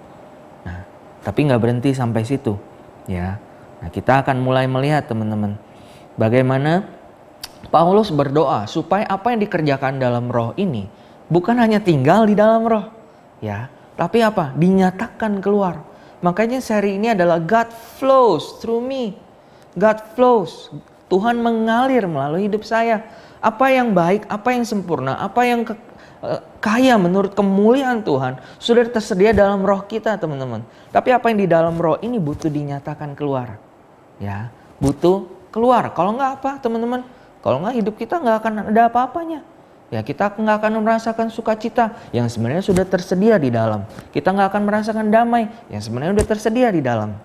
Nah, 0.67 0.79
tapi 1.23 1.47
nggak 1.47 1.61
berhenti 1.61 1.95
sampai 1.95 2.27
situ, 2.27 2.59
ya. 3.07 3.39
Nah, 3.79 3.89
kita 3.89 4.23
akan 4.25 4.43
mulai 4.43 4.67
melihat 4.67 5.07
teman-teman 5.07 5.55
bagaimana 6.19 6.83
Paulus 7.71 8.11
berdoa 8.11 8.67
supaya 8.67 9.07
apa 9.07 9.31
yang 9.31 9.39
dikerjakan 9.43 9.99
dalam 9.99 10.27
roh 10.27 10.51
ini 10.59 10.87
bukan 11.31 11.55
hanya 11.59 11.79
tinggal 11.79 12.27
di 12.27 12.35
dalam 12.35 12.67
roh, 12.67 12.91
ya, 13.39 13.71
tapi 13.99 14.23
apa? 14.23 14.55
Dinyatakan 14.55 15.43
keluar. 15.43 15.83
Makanya 16.19 16.59
seri 16.59 16.99
ini 16.99 17.15
adalah 17.15 17.39
God 17.39 17.71
flows 17.71 18.59
through 18.59 18.83
me. 18.83 19.15
God 19.79 20.03
flows. 20.15 20.71
Tuhan 21.07 21.39
mengalir 21.39 22.03
melalui 22.07 22.47
hidup 22.51 22.67
saya. 22.67 23.07
Apa 23.39 23.71
yang 23.71 23.95
baik, 23.95 24.27
apa 24.27 24.51
yang 24.51 24.67
sempurna, 24.67 25.15
apa 25.15 25.47
yang 25.47 25.63
kaya 26.59 26.99
menurut 26.99 27.31
kemuliaan 27.31 28.03
Tuhan 28.03 28.43
sudah 28.59 28.83
tersedia 28.91 29.31
dalam 29.31 29.63
roh 29.63 29.87
kita 29.87 30.19
teman-teman. 30.19 30.67
Tapi 30.91 31.15
apa 31.15 31.31
yang 31.31 31.39
di 31.39 31.47
dalam 31.47 31.79
roh 31.79 31.95
ini 32.03 32.19
butuh 32.19 32.51
dinyatakan 32.51 33.15
keluar. 33.15 33.55
Ya, 34.19 34.51
butuh 34.83 35.31
keluar. 35.49 35.95
Kalau 35.95 36.19
nggak 36.19 36.31
apa 36.43 36.51
teman-teman? 36.59 37.07
Kalau 37.39 37.63
nggak 37.63 37.75
hidup 37.79 37.95
kita 37.95 38.19
nggak 38.19 38.37
akan 38.43 38.53
ada 38.75 38.91
apa-apanya. 38.91 39.39
Ya 39.89 40.05
kita 40.05 40.29
nggak 40.37 40.57
akan 40.61 40.85
merasakan 40.85 41.27
sukacita 41.33 41.97
yang 42.13 42.29
sebenarnya 42.29 42.61
sudah 42.61 42.85
tersedia 42.85 43.41
di 43.41 43.49
dalam. 43.49 43.87
Kita 44.13 44.29
nggak 44.29 44.53
akan 44.53 44.61
merasakan 44.67 45.07
damai 45.09 45.49
yang 45.71 45.81
sebenarnya 45.81 46.19
sudah 46.19 46.27
tersedia 46.29 46.69
di 46.69 46.83
dalam. 46.83 47.15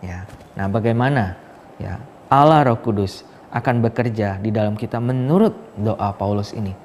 Ya, 0.00 0.24
nah 0.56 0.70
bagaimana? 0.70 1.36
Ya, 1.76 1.98
Allah 2.30 2.64
Roh 2.64 2.78
Kudus 2.80 3.26
akan 3.50 3.82
bekerja 3.82 4.38
di 4.38 4.54
dalam 4.54 4.78
kita 4.78 5.02
menurut 5.02 5.52
doa 5.74 6.14
Paulus 6.14 6.54
ini. 6.54 6.83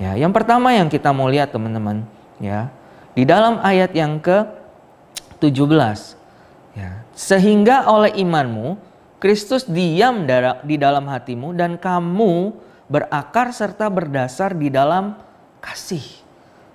Ya, 0.00 0.16
yang 0.16 0.32
pertama 0.32 0.72
yang 0.72 0.88
kita 0.88 1.12
mau 1.12 1.28
lihat 1.28 1.52
teman-teman, 1.52 2.08
ya. 2.40 2.72
Di 3.12 3.28
dalam 3.28 3.60
ayat 3.60 3.92
yang 3.92 4.16
ke-17, 4.16 6.16
ya. 6.72 7.04
Sehingga 7.12 7.84
oleh 7.84 8.16
imanmu 8.16 8.80
Kristus 9.20 9.68
diam 9.68 10.24
di 10.64 10.80
dalam 10.80 11.04
hatimu 11.04 11.52
dan 11.52 11.76
kamu 11.76 12.56
berakar 12.88 13.52
serta 13.52 13.92
berdasar 13.92 14.56
di 14.56 14.72
dalam 14.72 15.20
kasih. 15.60 16.24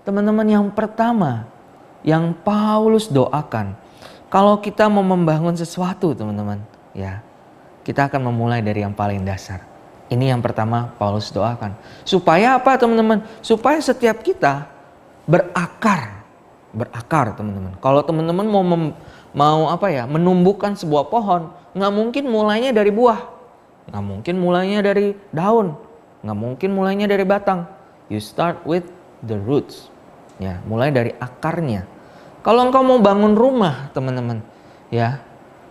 Teman-teman 0.05 0.45
yang 0.45 0.69
pertama 0.69 1.49
yang 2.05 2.37
Paulus 2.45 3.09
doakan, 3.09 3.73
kalau 4.29 4.61
kita 4.61 4.85
mau 4.85 5.01
membangun 5.01 5.57
sesuatu, 5.57 6.13
teman-teman, 6.13 6.61
ya, 6.93 7.25
kita 7.81 8.05
akan 8.05 8.29
memulai 8.29 8.61
dari 8.61 8.85
yang 8.85 8.93
paling 8.93 9.25
dasar 9.25 9.74
ini 10.05 10.29
yang 10.29 10.41
pertama 10.41 10.93
Paulus 11.01 11.33
doakan. 11.33 11.73
Supaya 12.05 12.61
apa 12.61 12.77
teman-teman? 12.77 13.25
Supaya 13.41 13.81
setiap 13.81 14.21
kita 14.21 14.69
berakar. 15.25 16.21
Berakar 16.75 17.33
teman-teman. 17.33 17.73
Kalau 17.81 18.05
teman-teman 18.05 18.45
mau 18.45 18.61
mem, 18.61 18.83
mau 19.33 19.71
apa 19.71 19.89
ya 19.89 20.05
menumbuhkan 20.05 20.77
sebuah 20.77 21.09
pohon, 21.09 21.49
nggak 21.73 21.93
mungkin 21.95 22.23
mulainya 22.29 22.75
dari 22.75 22.91
buah, 22.91 23.19
nggak 23.89 24.03
mungkin 24.03 24.35
mulainya 24.37 24.79
dari 24.83 25.15
daun, 25.31 25.73
nggak 26.21 26.37
mungkin 26.37 26.69
mulainya 26.75 27.07
dari 27.09 27.23
batang. 27.23 27.65
You 28.11 28.21
start 28.21 28.61
with 28.67 28.85
the 29.25 29.39
roots, 29.39 29.87
ya 30.37 30.61
mulai 30.67 30.91
dari 30.91 31.15
akarnya. 31.17 31.87
Kalau 32.45 32.69
engkau 32.69 32.85
mau 32.85 32.99
bangun 33.01 33.33
rumah 33.33 33.89
teman-teman, 33.95 34.43
ya 34.91 35.23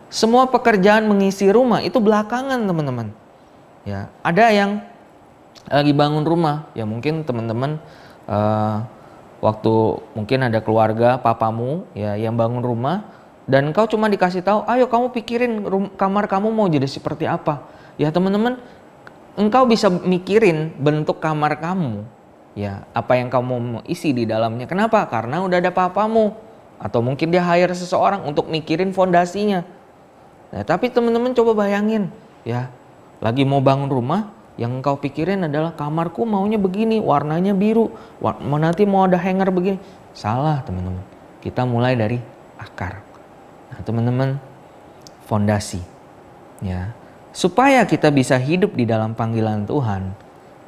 semua 0.08 0.48
pekerjaan 0.48 1.04
mengisi 1.04 1.46
rumah 1.52 1.84
itu 1.84 2.00
belakangan 2.00 2.64
teman-teman 2.64 3.23
ya 3.84 4.08
ada 4.24 4.44
yang 4.50 4.80
lagi 5.68 5.92
bangun 5.96 6.24
rumah 6.24 6.68
ya 6.76 6.84
mungkin 6.84 7.24
teman-teman 7.24 7.80
uh, 8.28 8.84
waktu 9.44 9.74
mungkin 10.16 10.48
ada 10.48 10.60
keluarga 10.64 11.20
papamu 11.20 11.84
ya 11.92 12.16
yang 12.16 12.36
bangun 12.36 12.64
rumah 12.64 13.14
dan 13.44 13.76
kau 13.76 13.84
cuma 13.84 14.08
dikasih 14.08 14.40
tahu, 14.40 14.64
ayo 14.64 14.88
kamu 14.88 15.12
pikirin 15.12 15.52
kamar 16.00 16.24
kamu 16.24 16.48
mau 16.48 16.64
jadi 16.64 16.88
seperti 16.88 17.28
apa. 17.28 17.60
Ya 18.00 18.08
teman-teman, 18.08 18.56
engkau 19.36 19.68
bisa 19.68 19.92
mikirin 19.92 20.72
bentuk 20.80 21.20
kamar 21.20 21.60
kamu, 21.60 22.08
ya 22.56 22.88
apa 22.96 23.20
yang 23.20 23.28
kamu 23.28 23.54
mau 23.60 23.82
isi 23.84 24.16
di 24.16 24.24
dalamnya. 24.24 24.64
Kenapa? 24.64 25.04
Karena 25.12 25.44
udah 25.44 25.60
ada 25.60 25.68
papamu 25.68 26.32
atau 26.80 27.04
mungkin 27.04 27.28
dia 27.28 27.44
hire 27.44 27.76
seseorang 27.76 28.24
untuk 28.24 28.48
mikirin 28.48 28.96
fondasinya. 28.96 29.60
Nah, 30.48 30.64
tapi 30.64 30.88
teman-teman 30.88 31.36
coba 31.36 31.68
bayangin, 31.68 32.08
ya 32.48 32.72
lagi 33.24 33.48
mau 33.48 33.64
bangun 33.64 33.88
rumah, 33.88 34.28
yang 34.60 34.78
engkau 34.78 35.00
pikirin 35.00 35.48
adalah 35.48 35.72
kamarku 35.72 36.28
maunya 36.28 36.60
begini, 36.60 37.00
warnanya 37.00 37.56
biru, 37.56 37.88
mau 38.20 38.60
nanti 38.60 38.84
mau 38.84 39.08
ada 39.08 39.16
hanger 39.16 39.48
begini. 39.48 39.80
Salah 40.12 40.60
teman-teman. 40.62 41.00
Kita 41.40 41.64
mulai 41.64 41.96
dari 41.96 42.20
akar. 42.60 43.00
Nah, 43.72 43.80
teman-teman, 43.80 44.36
fondasi. 45.24 45.80
Ya. 46.60 46.92
Supaya 47.34 47.82
kita 47.88 48.12
bisa 48.14 48.38
hidup 48.38 48.78
di 48.78 48.86
dalam 48.86 49.16
panggilan 49.16 49.66
Tuhan, 49.66 50.14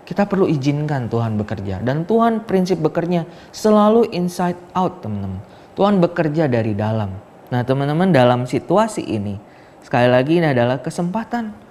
kita 0.02 0.26
perlu 0.26 0.50
izinkan 0.50 1.06
Tuhan 1.06 1.38
bekerja 1.38 1.78
dan 1.84 2.08
Tuhan 2.08 2.42
prinsip 2.42 2.82
bekerja 2.82 3.28
selalu 3.54 4.10
inside 4.16 4.58
out, 4.75 5.04
teman-teman. 5.04 5.38
Tuhan 5.76 6.00
bekerja 6.00 6.48
dari 6.48 6.72
dalam. 6.72 7.12
Nah, 7.52 7.62
teman-teman, 7.62 8.10
dalam 8.10 8.48
situasi 8.48 9.04
ini 9.04 9.38
sekali 9.84 10.10
lagi 10.10 10.42
ini 10.42 10.50
adalah 10.50 10.82
kesempatan 10.82 11.65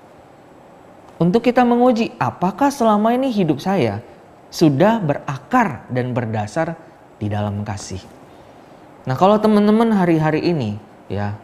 untuk 1.15 1.41
kita 1.43 1.63
menguji 1.63 2.11
apakah 2.19 2.67
selama 2.67 3.15
ini 3.15 3.31
hidup 3.31 3.63
saya 3.63 4.03
sudah 4.51 4.99
berakar 4.99 5.87
dan 5.91 6.11
berdasar 6.15 6.75
di 7.19 7.31
dalam 7.31 7.63
kasih. 7.63 7.99
Nah, 9.05 9.15
kalau 9.15 9.37
teman-teman 9.39 9.93
hari-hari 9.93 10.43
ini 10.43 10.81
ya 11.07 11.37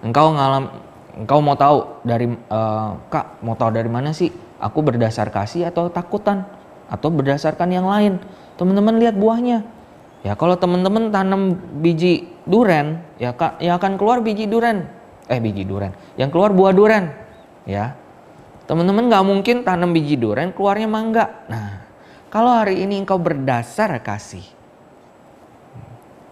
engkau 0.00 0.32
ngalam 0.32 0.70
engkau 1.18 1.38
mau 1.42 1.58
tahu 1.58 1.78
dari 2.06 2.30
uh, 2.30 2.94
kak 3.10 3.42
mau 3.42 3.58
tahu 3.58 3.74
dari 3.74 3.90
mana 3.90 4.14
sih? 4.14 4.30
Aku 4.58 4.82
berdasar 4.82 5.30
kasih 5.30 5.70
atau 5.70 5.90
takutan? 5.90 6.46
Atau 6.88 7.12
berdasarkan 7.12 7.68
yang 7.68 7.84
lain? 7.84 8.16
Teman-teman 8.56 8.96
lihat 8.96 9.14
buahnya. 9.14 9.60
Ya 10.26 10.34
kalau 10.34 10.58
teman-teman 10.58 11.14
tanam 11.14 11.54
biji 11.78 12.26
duren 12.42 13.04
ya 13.22 13.36
kak 13.36 13.60
ya 13.62 13.76
akan 13.76 14.00
keluar 14.00 14.24
biji 14.24 14.48
duren. 14.48 14.88
Eh 15.28 15.38
biji 15.38 15.62
duren. 15.68 15.94
Yang 16.16 16.30
keluar 16.34 16.50
buah 16.54 16.72
duren 16.74 17.12
ya 17.68 17.94
teman-teman 18.68 19.08
nggak 19.08 19.24
mungkin 19.24 19.56
tanam 19.64 19.90
biji 19.96 20.20
duren 20.20 20.52
keluarnya 20.52 20.86
mangga 20.86 21.48
nah 21.48 21.88
kalau 22.28 22.52
hari 22.52 22.84
ini 22.84 23.00
engkau 23.00 23.16
berdasar 23.16 23.96
kasih 24.04 24.44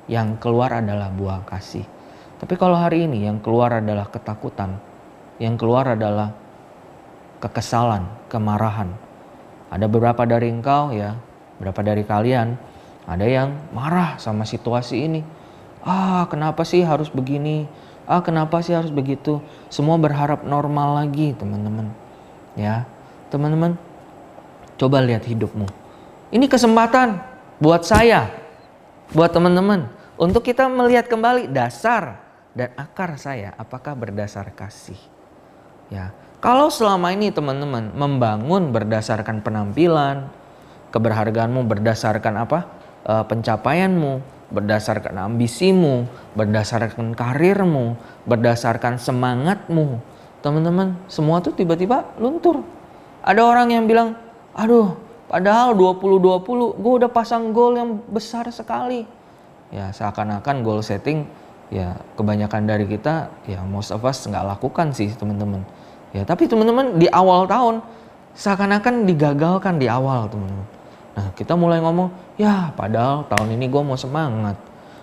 yang 0.07 0.39
keluar 0.39 0.79
adalah 0.79 1.09
buah 1.11 1.43
kasih 1.49 1.97
tapi 2.37 2.55
kalau 2.61 2.77
hari 2.77 3.09
ini 3.09 3.25
yang 3.25 3.41
keluar 3.41 3.81
adalah 3.81 4.13
ketakutan, 4.13 4.77
yang 5.41 5.57
keluar 5.57 5.97
adalah 5.97 6.37
kekesalan, 7.41 8.05
kemarahan. 8.29 8.93
Ada 9.73 9.89
beberapa 9.89 10.29
dari 10.29 10.53
engkau 10.53 10.93
ya, 10.93 11.17
beberapa 11.57 11.81
dari 11.81 12.05
kalian 12.05 12.61
ada 13.09 13.25
yang 13.25 13.57
marah 13.73 14.21
sama 14.21 14.45
situasi 14.45 15.09
ini. 15.09 15.21
Ah, 15.81 16.29
kenapa 16.29 16.61
sih 16.69 16.85
harus 16.85 17.09
begini? 17.09 17.65
Ah, 18.05 18.21
kenapa 18.21 18.61
sih 18.61 18.77
harus 18.77 18.93
begitu? 18.93 19.41
Semua 19.73 19.97
berharap 19.97 20.45
normal 20.45 21.03
lagi, 21.03 21.33
teman-teman. 21.33 21.89
Ya, 22.57 22.89
teman-teman, 23.29 23.77
coba 24.81 25.05
lihat 25.05 25.29
hidupmu. 25.29 25.69
Ini 26.33 26.49
kesempatan 26.49 27.21
buat 27.61 27.85
saya, 27.85 28.33
buat 29.13 29.31
teman-teman, 29.31 29.93
untuk 30.17 30.41
kita 30.41 30.67
melihat 30.67 31.07
kembali 31.07 31.53
dasar 31.53 32.25
dan 32.57 32.73
akar 32.81 33.21
saya 33.21 33.53
apakah 33.61 33.93
berdasar 33.93 34.49
kasih. 34.57 34.97
Ya, 35.93 36.17
kalau 36.41 36.73
selama 36.73 37.13
ini 37.13 37.29
teman-teman 37.29 37.93
membangun 37.93 38.73
berdasarkan 38.73 39.45
penampilan, 39.45 40.33
keberhargaanmu 40.91 41.61
berdasarkan 41.69 42.35
apa? 42.41 42.59
E, 43.05 43.13
pencapaianmu, 43.29 44.13
berdasarkan 44.51 45.15
ambisimu, 45.21 46.09
berdasarkan 46.33 47.13
karirmu, 47.13 48.01
berdasarkan 48.25 48.97
semangatmu. 48.97 50.01
Teman-teman, 50.47 50.95
semua 51.11 51.43
tuh 51.43 51.51
tiba-tiba 51.51 52.07
luntur. 52.23 52.63
Ada 53.27 53.43
orang 53.43 53.75
yang 53.75 53.91
bilang, 53.91 54.15
"Aduh, 54.55 54.95
padahal 55.27 55.75
2020 55.75 56.71
gue 56.79 56.93
udah 57.03 57.11
pasang 57.11 57.51
goal 57.51 57.75
yang 57.75 57.99
besar 58.07 58.47
sekali." 58.55 59.03
Ya, 59.75 59.91
seakan-akan 59.91 60.63
goal 60.63 60.87
setting 60.87 61.27
ya 61.71 61.99
kebanyakan 62.15 62.63
dari 62.63 62.87
kita 62.87 63.27
ya 63.47 63.59
most 63.67 63.91
of 63.91 64.03
us 64.07 64.23
nggak 64.23 64.45
lakukan 64.55 64.95
sih 64.95 65.11
teman-teman 65.11 65.67
ya 66.15 66.23
tapi 66.23 66.47
teman-teman 66.47 66.95
di 66.95 67.11
awal 67.11 67.43
tahun 67.51 67.83
seakan-akan 68.39 69.03
digagalkan 69.09 69.83
di 69.83 69.91
awal 69.91 70.31
teman-teman 70.31 70.67
nah 71.17 71.27
kita 71.35 71.59
mulai 71.59 71.83
ngomong 71.83 72.13
ya 72.39 72.71
padahal 72.77 73.27
tahun 73.27 73.59
ini 73.59 73.67
gue 73.67 73.83
mau 73.83 73.99
semangat 73.99 74.55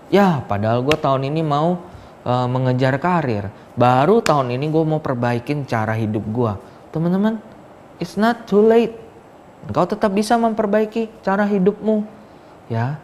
ya 0.07 0.39
padahal 0.45 0.85
gue 0.85 0.95
tahun 0.95 1.27
ini 1.27 1.41
mau 1.43 1.83
uh, 2.23 2.47
mengejar 2.49 2.97
karir 2.99 3.51
baru 3.77 4.19
tahun 4.23 4.55
ini 4.55 4.71
gue 4.71 4.83
mau 4.83 4.99
perbaikin 4.99 5.67
cara 5.67 5.95
hidup 5.95 6.23
gue 6.27 6.53
teman-teman 6.91 7.39
it's 7.99 8.19
not 8.19 8.47
too 8.49 8.63
late 8.63 8.95
engkau 9.67 9.87
tetap 9.87 10.11
bisa 10.11 10.35
memperbaiki 10.35 11.07
cara 11.23 11.47
hidupmu 11.47 12.03
ya 12.67 12.99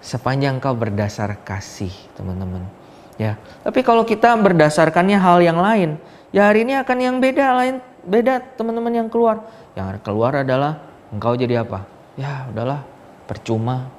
sepanjang 0.00 0.62
kau 0.62 0.72
berdasar 0.72 1.36
kasih 1.44 1.92
teman-teman 2.16 2.80
ya. 3.20 3.36
Tapi 3.60 3.84
kalau 3.84 4.08
kita 4.08 4.32
berdasarkannya 4.40 5.20
hal 5.20 5.44
yang 5.44 5.60
lain, 5.60 6.00
ya 6.32 6.48
hari 6.48 6.64
ini 6.64 6.80
akan 6.80 6.96
yang 6.96 7.16
beda 7.20 7.46
lain 7.52 7.76
beda 8.00 8.40
teman-teman 8.56 9.04
yang 9.04 9.08
keluar. 9.12 9.44
Yang 9.76 10.00
keluar 10.00 10.40
adalah 10.40 10.80
engkau 11.12 11.36
jadi 11.36 11.60
apa? 11.60 11.84
Ya 12.16 12.48
udahlah 12.48 12.80
percuma. 13.28 13.92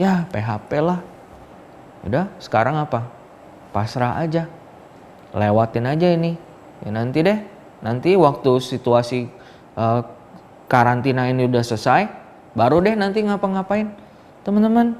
Ya 0.00 0.24
PHP 0.32 0.80
lah. 0.80 1.04
Udah 2.08 2.32
sekarang 2.40 2.80
apa? 2.80 3.04
Pasrah 3.72 4.20
aja. 4.20 4.46
Lewatin 5.32 5.88
aja 5.88 6.08
ini. 6.12 6.36
Ya 6.84 6.90
nanti 6.92 7.24
deh. 7.24 7.40
Nanti 7.82 8.14
waktu 8.14 8.62
situasi 8.62 9.26
uh, 9.74 10.06
karantina 10.70 11.28
ini 11.28 11.44
udah 11.50 11.60
selesai, 11.60 12.08
baru 12.56 12.80
deh 12.80 12.96
nanti 12.96 13.20
ngapa-ngapain. 13.20 13.92
Teman-teman, 14.46 14.96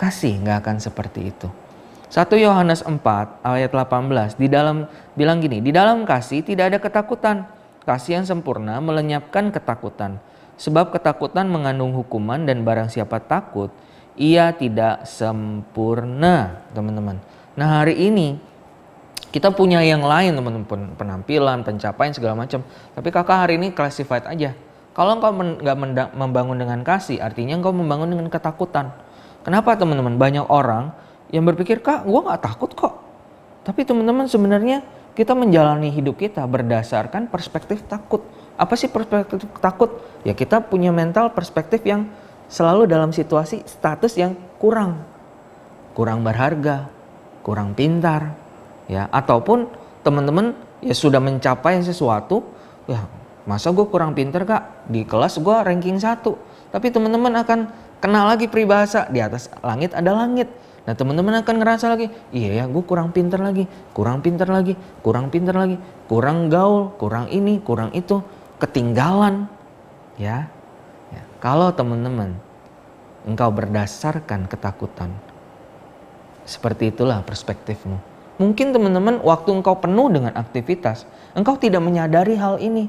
kasih 0.00 0.40
nggak 0.40 0.64
akan 0.64 0.76
seperti 0.80 1.34
itu. 1.34 1.48
1 2.06 2.22
Yohanes 2.38 2.86
4 2.86 2.96
ayat 3.42 3.70
18 3.74 4.38
di 4.38 4.46
dalam 4.46 4.86
bilang 5.18 5.42
gini, 5.42 5.58
di 5.58 5.74
dalam 5.74 6.06
kasih 6.06 6.46
tidak 6.46 6.72
ada 6.72 6.78
ketakutan. 6.78 7.50
Kasih 7.82 8.22
yang 8.22 8.26
sempurna 8.26 8.78
melenyapkan 8.78 9.50
ketakutan. 9.50 10.18
Sebab 10.56 10.94
ketakutan 10.94 11.46
mengandung 11.46 11.92
hukuman 11.92 12.42
dan 12.46 12.64
barang 12.64 12.88
siapa 12.88 13.20
takut, 13.20 13.68
ia 14.16 14.50
tidak 14.56 15.04
sempurna, 15.04 16.64
teman-teman. 16.72 17.20
Nah, 17.56 17.82
hari 17.82 17.96
ini 17.96 18.36
kita 19.32 19.52
punya 19.52 19.80
yang 19.80 20.04
lain, 20.04 20.36
teman-teman, 20.36 20.92
penampilan, 20.96 21.64
pencapaian 21.64 22.12
segala 22.12 22.36
macam. 22.36 22.60
Tapi 22.92 23.08
kakak 23.08 23.38
hari 23.48 23.56
ini 23.56 23.72
classified 23.72 24.28
aja. 24.28 24.52
Kalau 24.96 25.16
engkau 25.16 25.32
nggak 25.32 26.16
membangun 26.16 26.56
dengan 26.56 26.80
kasih, 26.80 27.20
artinya 27.20 27.56
engkau 27.56 27.72
membangun 27.72 28.12
dengan 28.12 28.28
ketakutan. 28.32 28.92
Kenapa 29.44 29.76
teman-teman? 29.76 30.16
Banyak 30.16 30.48
orang 30.48 30.92
yang 31.30 31.42
berpikir 31.46 31.82
kak 31.82 32.06
gue 32.06 32.20
nggak 32.22 32.42
takut 32.42 32.70
kok 32.74 32.94
tapi 33.66 33.82
teman-teman 33.82 34.30
sebenarnya 34.30 34.86
kita 35.16 35.34
menjalani 35.34 35.90
hidup 35.90 36.14
kita 36.14 36.46
berdasarkan 36.46 37.26
perspektif 37.26 37.82
takut 37.90 38.22
apa 38.54 38.74
sih 38.78 38.86
perspektif 38.86 39.42
takut 39.58 39.98
ya 40.22 40.32
kita 40.36 40.62
punya 40.62 40.94
mental 40.94 41.34
perspektif 41.34 41.82
yang 41.82 42.06
selalu 42.46 42.86
dalam 42.86 43.10
situasi 43.10 43.66
status 43.66 44.14
yang 44.14 44.38
kurang 44.62 45.02
kurang 45.98 46.22
berharga 46.22 46.86
kurang 47.46 47.78
pintar 47.78 48.34
ya 48.90 49.06
ataupun 49.14 49.70
teman-teman 50.02 50.58
ya 50.82 50.90
sudah 50.90 51.22
mencapai 51.22 51.78
sesuatu 51.86 52.42
ya 52.90 53.06
masa 53.46 53.70
gue 53.70 53.86
kurang 53.86 54.18
pintar 54.18 54.42
kak 54.42 54.90
di 54.90 55.06
kelas 55.06 55.38
gue 55.38 55.56
ranking 55.62 56.02
satu 56.02 56.34
tapi 56.74 56.90
teman-teman 56.90 57.30
akan 57.46 57.70
kenal 58.02 58.26
lagi 58.26 58.50
peribahasa 58.50 59.06
di 59.06 59.22
atas 59.22 59.46
langit 59.62 59.94
ada 59.94 60.10
langit 60.10 60.50
Nah 60.86 60.94
teman-teman 60.94 61.42
akan 61.42 61.54
ngerasa 61.58 61.90
lagi, 61.90 62.06
iya 62.30 62.62
ya 62.62 62.64
gue 62.70 62.78
kurang 62.86 63.10
pinter 63.10 63.42
lagi, 63.42 63.66
kurang 63.90 64.22
pinter 64.22 64.46
lagi, 64.46 64.78
kurang 65.02 65.34
pinter 65.34 65.50
lagi, 65.50 65.82
kurang 66.06 66.46
gaul, 66.46 66.94
kurang 66.94 67.26
ini, 67.26 67.58
kurang 67.58 67.90
itu, 67.90 68.22
ketinggalan. 68.62 69.50
Ya, 70.14 70.46
ya. 71.10 71.22
kalau 71.42 71.74
teman-teman 71.74 72.38
engkau 73.26 73.50
berdasarkan 73.50 74.46
ketakutan, 74.46 75.10
seperti 76.46 76.94
itulah 76.94 77.20
perspektifmu. 77.26 77.98
Mungkin 78.40 78.72
teman-teman 78.72 79.20
waktu 79.20 79.50
engkau 79.50 79.76
penuh 79.76 80.08
dengan 80.08 80.32
aktivitas, 80.32 81.04
engkau 81.34 81.58
tidak 81.58 81.82
menyadari 81.82 82.38
hal 82.38 82.62
ini. 82.62 82.88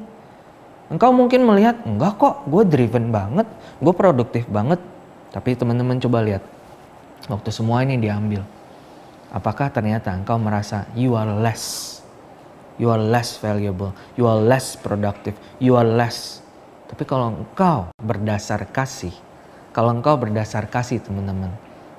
Engkau 0.88 1.12
mungkin 1.12 1.44
melihat, 1.44 1.84
enggak 1.84 2.16
kok, 2.16 2.48
gue 2.48 2.64
driven 2.64 3.12
banget, 3.12 3.48
gue 3.84 3.92
produktif 3.92 4.48
banget. 4.48 4.80
Tapi 5.36 5.58
teman-teman 5.60 6.00
coba 6.00 6.24
lihat, 6.24 6.44
Waktu 7.26 7.50
semua 7.50 7.82
ini 7.82 7.98
diambil. 7.98 8.46
Apakah 9.34 9.74
ternyata 9.74 10.14
engkau 10.14 10.38
merasa 10.38 10.86
you 10.94 11.18
are 11.18 11.28
less? 11.42 11.98
You 12.78 12.94
are 12.94 13.02
less 13.02 13.42
valuable. 13.42 13.98
You 14.14 14.30
are 14.30 14.38
less 14.38 14.78
productive. 14.78 15.34
You 15.58 15.74
are 15.76 15.88
less. 15.88 16.46
Tapi 16.88 17.04
kalau 17.04 17.34
engkau 17.34 17.92
berdasar 18.00 18.70
kasih, 18.70 19.12
kalau 19.74 19.92
engkau 19.92 20.16
berdasar 20.16 20.70
kasih 20.70 21.02
teman-teman, 21.04 21.52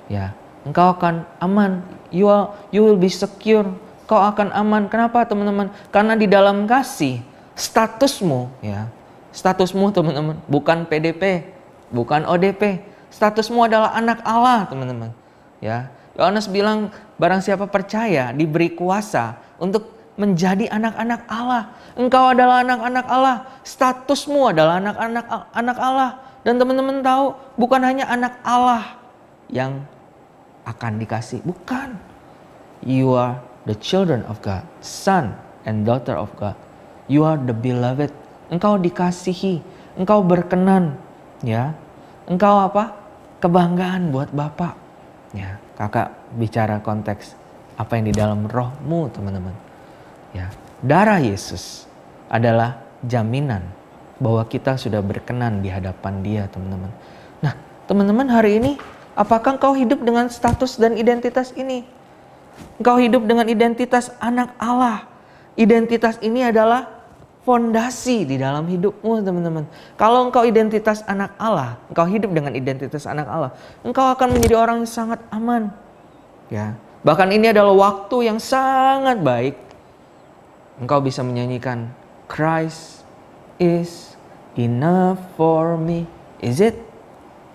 ya 0.09 0.33
engkau 0.63 0.95
akan 0.95 1.27
aman. 1.39 1.83
You 2.09 2.27
are, 2.27 2.55
you 2.73 2.81
will 2.81 2.97
be 2.97 3.11
secure. 3.11 3.69
Kau 4.09 4.17
akan 4.17 4.49
aman. 4.51 4.89
Kenapa 4.89 5.21
teman-teman? 5.29 5.69
Karena 5.93 6.17
di 6.17 6.25
dalam 6.25 6.65
kasih 6.65 7.21
statusmu 7.59 8.47
ya 8.63 8.87
statusmu 9.35 9.91
teman-teman 9.91 10.39
bukan 10.47 10.87
PDP 10.87 11.51
bukan 11.91 12.23
ODP 12.23 12.79
statusmu 13.11 13.67
adalah 13.67 13.91
anak 13.91 14.23
Allah 14.23 14.63
teman-teman 14.71 15.11
ya 15.59 15.91
Yohanes 16.15 16.47
bilang 16.47 16.87
barang 17.19 17.43
siapa 17.43 17.67
percaya 17.67 18.31
diberi 18.31 18.71
kuasa 18.71 19.35
untuk 19.59 19.91
menjadi 20.15 20.71
anak-anak 20.71 21.27
Allah 21.27 21.75
engkau 21.99 22.31
adalah 22.31 22.63
anak-anak 22.63 23.05
Allah 23.11 23.35
statusmu 23.67 24.55
adalah 24.55 24.79
anak-anak 24.79 25.25
anak 25.51 25.77
Allah 25.77 26.09
dan 26.47 26.55
teman-teman 26.55 27.03
tahu 27.03 27.35
bukan 27.59 27.83
hanya 27.83 28.07
anak 28.07 28.39
Allah 28.47 28.95
yang 29.51 29.83
akan 30.69 31.01
dikasih 31.01 31.41
bukan 31.41 31.97
you 32.85 33.17
are 33.17 33.41
the 33.65 33.73
children 33.73 34.21
of 34.29 34.37
God 34.45 34.61
son 34.85 35.33
and 35.65 35.83
daughter 35.83 36.13
of 36.13 36.29
God 36.37 36.53
You 37.09 37.25
are 37.25 37.41
the 37.41 37.57
beloved. 37.57 38.13
Engkau 38.53 38.77
dikasihi, 38.77 39.65
engkau 39.97 40.21
berkenan, 40.21 40.93
ya. 41.41 41.73
Engkau 42.29 42.69
apa? 42.69 42.93
Kebanggaan 43.41 44.13
buat 44.13 44.29
Bapak. 44.29 44.77
Ya, 45.33 45.57
Kakak 45.73 46.13
bicara 46.37 46.77
konteks 46.81 47.33
apa 47.81 47.97
yang 47.97 48.05
di 48.09 48.13
dalam 48.13 48.45
rohmu, 48.45 49.09
teman-teman. 49.09 49.53
Ya, 50.37 50.53
darah 50.85 51.17
Yesus 51.17 51.89
adalah 52.29 52.77
jaminan 53.01 53.65
bahwa 54.21 54.45
kita 54.45 54.77
sudah 54.77 55.01
berkenan 55.01 55.65
di 55.65 55.73
hadapan 55.73 56.21
Dia, 56.21 56.45
teman-teman. 56.45 56.93
Nah, 57.41 57.53
teman-teman 57.89 58.29
hari 58.29 58.61
ini 58.61 58.77
apakah 59.19 59.59
engkau 59.59 59.75
hidup 59.75 59.99
dengan 59.99 60.31
status 60.31 60.79
dan 60.79 60.95
identitas 60.95 61.51
ini? 61.59 61.83
Engkau 62.79 62.95
hidup 62.95 63.27
dengan 63.27 63.43
identitas 63.51 64.15
anak 64.23 64.55
Allah. 64.55 65.03
Identitas 65.59 66.15
ini 66.23 66.47
adalah 66.47 66.87
fondasi 67.43 68.23
di 68.23 68.39
dalam 68.39 68.63
hidupmu 68.63 69.19
teman-teman. 69.19 69.67
Kalau 69.99 70.31
engkau 70.31 70.47
identitas 70.47 71.03
anak 71.03 71.35
Allah, 71.35 71.75
engkau 71.91 72.07
hidup 72.07 72.31
dengan 72.31 72.55
identitas 72.55 73.03
anak 73.03 73.27
Allah, 73.27 73.51
engkau 73.83 74.07
akan 74.15 74.39
menjadi 74.39 74.55
orang 74.55 74.87
yang 74.87 74.91
sangat 74.91 75.19
aman. 75.27 75.67
Ya. 76.47 76.79
Bahkan 77.03 77.31
ini 77.31 77.51
adalah 77.51 77.75
waktu 77.75 78.31
yang 78.31 78.39
sangat 78.39 79.19
baik. 79.19 79.55
Engkau 80.79 81.03
bisa 81.03 81.23
menyanyikan 81.23 81.91
Christ 82.31 83.03
is 83.59 84.15
enough 84.55 85.19
for 85.35 85.75
me. 85.75 86.07
Is 86.39 86.63
it? 86.63 86.88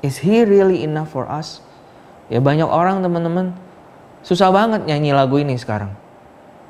Is 0.04 0.20
he 0.20 0.44
really 0.44 0.84
enough 0.84 1.16
for 1.16 1.24
us? 1.24 1.64
Ya 2.28 2.44
banyak 2.44 2.68
orang 2.68 3.00
teman-teman 3.00 3.56
susah 4.20 4.52
banget 4.52 4.84
nyanyi 4.84 5.16
lagu 5.16 5.40
ini 5.40 5.56
sekarang. 5.56 5.96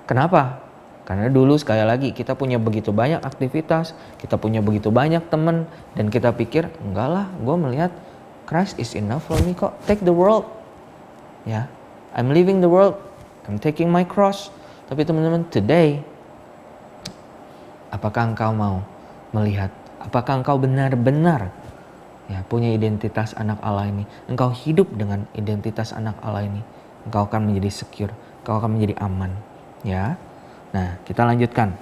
Kenapa? 0.06 0.62
Karena 1.04 1.28
dulu 1.28 1.58
sekali 1.58 1.82
lagi 1.82 2.14
kita 2.14 2.38
punya 2.38 2.62
begitu 2.62 2.94
banyak 2.94 3.20
aktivitas, 3.26 3.92
kita 4.22 4.38
punya 4.38 4.62
begitu 4.62 4.88
banyak 4.88 5.20
teman, 5.28 5.68
dan 5.98 6.08
kita 6.08 6.32
pikir 6.32 6.70
enggak 6.80 7.08
lah, 7.10 7.26
gue 7.42 7.56
melihat 7.60 7.92
Christ 8.48 8.80
is 8.80 8.96
enough 8.96 9.26
for 9.28 9.36
me 9.44 9.52
kok. 9.52 9.76
Take 9.84 10.00
the 10.00 10.14
world, 10.14 10.48
ya. 11.44 11.68
I'm 12.16 12.32
leaving 12.32 12.64
the 12.64 12.70
world, 12.70 12.96
I'm 13.44 13.60
taking 13.60 13.92
my 13.92 14.06
cross. 14.06 14.48
Tapi 14.88 15.04
teman-teman, 15.04 15.44
today, 15.52 16.00
apakah 17.92 18.32
engkau 18.32 18.56
mau 18.56 18.80
melihat? 19.36 19.68
Apakah 20.00 20.40
engkau 20.40 20.56
benar-benar 20.56 21.52
ya 22.30 22.40
punya 22.46 22.72
identitas 22.72 23.36
anak 23.36 23.60
Allah 23.60 23.90
ini? 23.90 24.04
Engkau 24.28 24.50
hidup 24.52 24.92
dengan 24.94 25.28
identitas 25.36 25.92
anak 25.92 26.16
Allah 26.24 26.46
ini, 26.46 26.60
engkau 27.08 27.28
akan 27.28 27.50
menjadi 27.50 27.70
secure, 27.84 28.12
engkau 28.42 28.60
akan 28.60 28.78
menjadi 28.78 28.94
aman, 29.02 29.32
ya. 29.84 30.16
Nah, 30.74 30.98
kita 31.06 31.22
lanjutkan. 31.22 31.76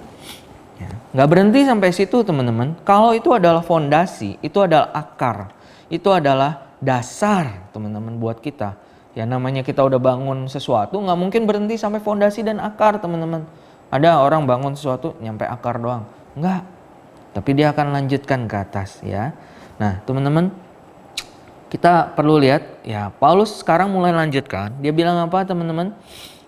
Ya. 0.77 0.89
Nggak 1.17 1.29
berhenti 1.29 1.59
sampai 1.65 1.89
situ 1.93 2.21
teman-teman. 2.21 2.77
Kalau 2.85 3.13
itu 3.13 3.33
adalah 3.33 3.65
fondasi, 3.65 4.37
itu 4.41 4.57
adalah 4.61 4.93
akar, 4.93 5.53
itu 5.89 6.09
adalah 6.09 6.77
dasar 6.83 7.69
teman-teman 7.71 8.19
buat 8.19 8.43
kita. 8.43 8.75
Ya 9.13 9.29
namanya 9.29 9.61
kita 9.61 9.85
udah 9.85 10.01
bangun 10.01 10.49
sesuatu, 10.49 10.97
nggak 10.97 11.19
mungkin 11.19 11.45
berhenti 11.45 11.77
sampai 11.77 12.01
fondasi 12.01 12.41
dan 12.41 12.57
akar 12.57 12.97
teman-teman. 12.97 13.45
Ada 13.93 14.25
orang 14.25 14.49
bangun 14.49 14.73
sesuatu 14.73 15.13
nyampe 15.21 15.45
akar 15.45 15.77
doang. 15.77 16.09
Enggak. 16.33 16.65
Tapi 17.33 17.49
dia 17.53 17.69
akan 17.73 17.93
lanjutkan 17.93 18.49
ke 18.49 18.55
atas 18.57 19.01
ya. 19.05 19.33
Nah 19.83 19.99
teman-teman 20.07 20.47
kita 21.67 22.15
perlu 22.15 22.39
lihat 22.39 22.79
ya 22.87 23.11
Paulus 23.19 23.59
sekarang 23.59 23.91
mulai 23.91 24.15
lanjutkan. 24.15 24.71
Dia 24.79 24.95
bilang 24.95 25.19
apa 25.19 25.43
teman-teman? 25.43 25.91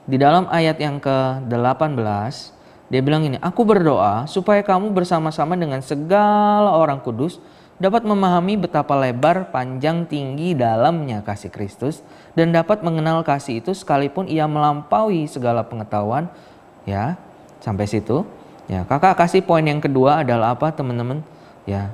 di 0.05 0.21
dalam 0.21 0.45
ayat 0.53 0.77
yang 0.77 1.01
ke-18 1.01 2.53
dia 2.85 3.01
bilang 3.01 3.25
ini, 3.25 3.41
aku 3.41 3.65
berdoa 3.65 4.29
supaya 4.29 4.61
kamu 4.61 4.93
bersama-sama 4.93 5.57
dengan 5.57 5.81
segala 5.81 6.69
orang 6.77 7.01
kudus 7.01 7.41
dapat 7.81 8.05
memahami 8.05 8.61
betapa 8.61 8.93
lebar, 8.93 9.49
panjang, 9.49 10.05
tinggi, 10.05 10.53
dalamnya 10.53 11.25
kasih 11.25 11.49
Kristus 11.49 12.05
dan 12.37 12.53
dapat 12.53 12.85
mengenal 12.85 13.25
kasih 13.25 13.65
itu 13.65 13.73
sekalipun 13.73 14.29
ia 14.29 14.45
melampaui 14.45 15.25
segala 15.25 15.65
pengetahuan. 15.65 16.29
Ya, 16.85 17.17
sampai 17.65 17.89
situ. 17.89 18.21
Ya, 18.69 18.85
kakak 18.85 19.17
kasih 19.17 19.41
poin 19.41 19.65
yang 19.65 19.81
kedua 19.81 20.21
adalah 20.21 20.53
apa, 20.53 20.69
teman-teman? 20.69 21.25
Ya, 21.65 21.89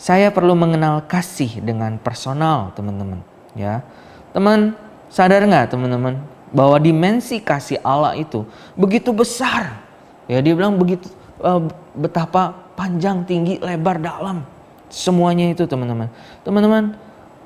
saya 0.00 0.32
perlu 0.32 0.56
mengenal 0.56 1.04
kasih 1.04 1.60
dengan 1.60 2.00
personal, 2.00 2.72
teman-teman. 2.72 3.20
Ya, 3.52 3.84
teman 4.32 4.72
sadar 5.12 5.44
nggak, 5.44 5.76
teman-teman? 5.76 6.24
bahwa 6.50 6.76
dimensi 6.82 7.38
kasih 7.38 7.78
Allah 7.80 8.18
itu 8.18 8.42
begitu 8.74 9.14
besar. 9.14 9.78
Ya 10.26 10.38
dia 10.42 10.54
bilang 10.54 10.78
begitu 10.78 11.10
uh, 11.42 11.66
betapa 11.94 12.54
panjang, 12.74 13.22
tinggi, 13.26 13.58
lebar, 13.58 13.98
dalam. 13.98 14.46
Semuanya 14.90 15.50
itu 15.54 15.66
teman-teman. 15.66 16.10
Teman-teman, 16.42 16.98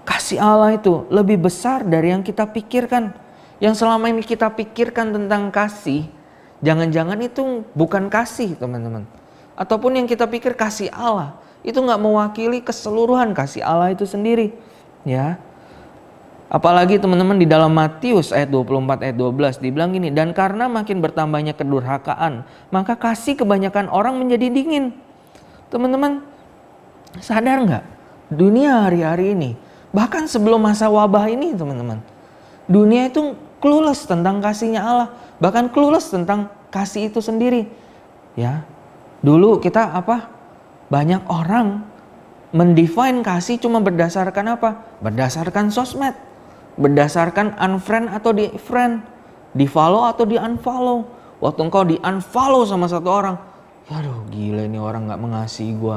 kasih 0.08 0.40
Allah 0.40 0.76
itu 0.76 1.04
lebih 1.12 1.44
besar 1.44 1.84
dari 1.84 2.12
yang 2.12 2.24
kita 2.24 2.48
pikirkan. 2.48 3.12
Yang 3.60 3.84
selama 3.84 4.08
ini 4.08 4.24
kita 4.24 4.48
pikirkan 4.52 5.12
tentang 5.12 5.52
kasih, 5.52 6.08
jangan-jangan 6.64 7.16
itu 7.20 7.64
bukan 7.76 8.08
kasih 8.08 8.56
teman-teman. 8.56 9.04
Ataupun 9.54 9.96
yang 9.96 10.08
kita 10.08 10.26
pikir 10.26 10.56
kasih 10.56 10.88
Allah, 10.90 11.36
itu 11.64 11.80
nggak 11.80 11.98
mewakili 11.98 12.60
keseluruhan 12.60 13.32
kasih 13.32 13.64
Allah 13.64 13.90
itu 13.96 14.04
sendiri. 14.04 14.52
Ya, 15.04 15.40
Apalagi 16.54 17.02
teman-teman 17.02 17.34
di 17.34 17.50
dalam 17.50 17.74
Matius 17.74 18.30
ayat 18.30 18.46
24 18.46 19.02
ayat 19.02 19.16
12 19.18 19.58
dibilang 19.58 19.90
gini, 19.90 20.14
dan 20.14 20.30
karena 20.30 20.70
makin 20.70 21.02
bertambahnya 21.02 21.50
kedurhakaan, 21.56 22.46
maka 22.70 22.94
kasih 22.94 23.34
kebanyakan 23.34 23.90
orang 23.90 24.20
menjadi 24.22 24.54
dingin. 24.54 24.94
Teman-teman, 25.66 26.22
sadar 27.18 27.58
nggak? 27.58 27.84
Dunia 28.30 28.86
hari-hari 28.86 29.34
ini, 29.34 29.50
bahkan 29.90 30.30
sebelum 30.30 30.62
masa 30.62 30.86
wabah 30.86 31.26
ini 31.26 31.58
teman-teman, 31.58 31.98
dunia 32.70 33.10
itu 33.10 33.34
clueless 33.58 34.06
tentang 34.06 34.38
kasihnya 34.38 34.78
Allah, 34.78 35.08
bahkan 35.42 35.66
clueless 35.66 36.12
tentang 36.12 36.52
kasih 36.70 37.10
itu 37.10 37.18
sendiri. 37.18 37.66
Ya, 38.38 38.62
dulu 39.26 39.58
kita 39.58 39.90
apa? 39.90 40.33
Banyak 40.94 41.26
orang 41.26 41.82
mendefine 42.54 43.26
kasih 43.26 43.58
cuma 43.58 43.82
berdasarkan 43.82 44.54
apa? 44.54 44.70
Berdasarkan 45.02 45.74
sosmed 45.74 46.14
berdasarkan 46.74 47.54
unfriend 47.58 48.10
atau 48.10 48.34
di 48.34 48.50
friend, 48.58 49.02
di 49.54 49.66
follow 49.66 50.06
atau 50.06 50.26
di 50.26 50.36
unfollow. 50.38 51.06
Waktu 51.42 51.60
engkau 51.60 51.82
di 51.84 51.96
unfollow 52.00 52.64
sama 52.64 52.88
satu 52.88 53.08
orang, 53.10 53.36
aduh 53.90 54.24
gila 54.32 54.64
ini 54.64 54.78
orang 54.80 55.10
nggak 55.10 55.20
mengasihi 55.20 55.76
gue. 55.76 55.96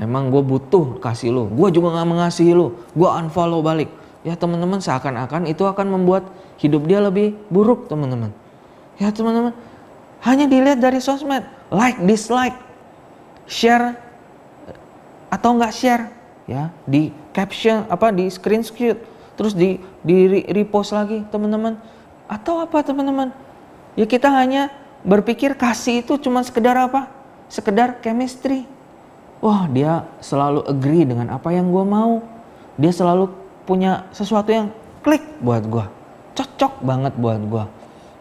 Emang 0.00 0.32
gue 0.32 0.40
butuh 0.40 0.96
kasih 1.04 1.32
lu, 1.32 1.44
gue 1.52 1.68
juga 1.68 2.00
nggak 2.00 2.08
mengasihi 2.08 2.52
lu, 2.56 2.72
gue 2.96 3.08
unfollow 3.08 3.60
balik. 3.60 3.88
Ya 4.22 4.38
teman-teman 4.38 4.78
seakan-akan 4.78 5.50
itu 5.50 5.66
akan 5.66 5.86
membuat 5.90 6.30
hidup 6.62 6.86
dia 6.86 7.02
lebih 7.02 7.34
buruk 7.50 7.90
teman-teman. 7.90 8.30
Ya 8.96 9.10
teman-teman, 9.10 9.52
hanya 10.22 10.46
dilihat 10.46 10.78
dari 10.78 11.02
sosmed, 11.02 11.42
like, 11.74 11.98
dislike, 12.06 12.54
share 13.50 13.98
atau 15.32 15.56
nggak 15.56 15.72
share, 15.72 16.12
ya. 16.44 16.68
Di 16.84 17.08
caption 17.32 17.88
apa 17.88 18.12
di 18.12 18.28
screenshot 18.28 19.00
terus 19.32 19.56
di 19.56 19.80
di 20.04 20.44
repost 20.52 20.92
lagi 20.92 21.24
teman-teman. 21.32 21.80
Atau 22.28 22.60
apa 22.60 22.84
teman-teman? 22.84 23.32
Ya 23.96 24.04
kita 24.04 24.28
hanya 24.28 24.68
berpikir 25.00 25.56
kasih 25.56 26.04
itu 26.04 26.20
cuma 26.20 26.44
sekedar 26.44 26.76
apa? 26.76 27.08
Sekedar 27.48 28.04
chemistry. 28.04 28.68
Wah 29.40 29.64
dia 29.72 30.04
selalu 30.20 30.68
agree 30.68 31.08
dengan 31.08 31.32
apa 31.32 31.48
yang 31.50 31.72
gue 31.72 31.84
mau. 31.88 32.20
Dia 32.76 32.92
selalu 32.92 33.32
punya 33.64 34.04
sesuatu 34.12 34.52
yang 34.52 34.68
klik 35.00 35.24
buat 35.40 35.64
gue 35.66 35.86
cocok 36.32 36.80
banget 36.80 37.12
buat 37.16 37.40
gue 37.40 37.64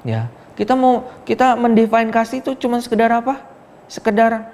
ya. 0.04 0.28
Kita 0.56 0.76
mau 0.76 1.08
kita 1.24 1.56
mendefine 1.56 2.12
kasih 2.12 2.44
itu 2.44 2.54
cuma 2.60 2.78
sekedar 2.84 3.10
apa? 3.10 3.40
Sekedar 3.88 4.52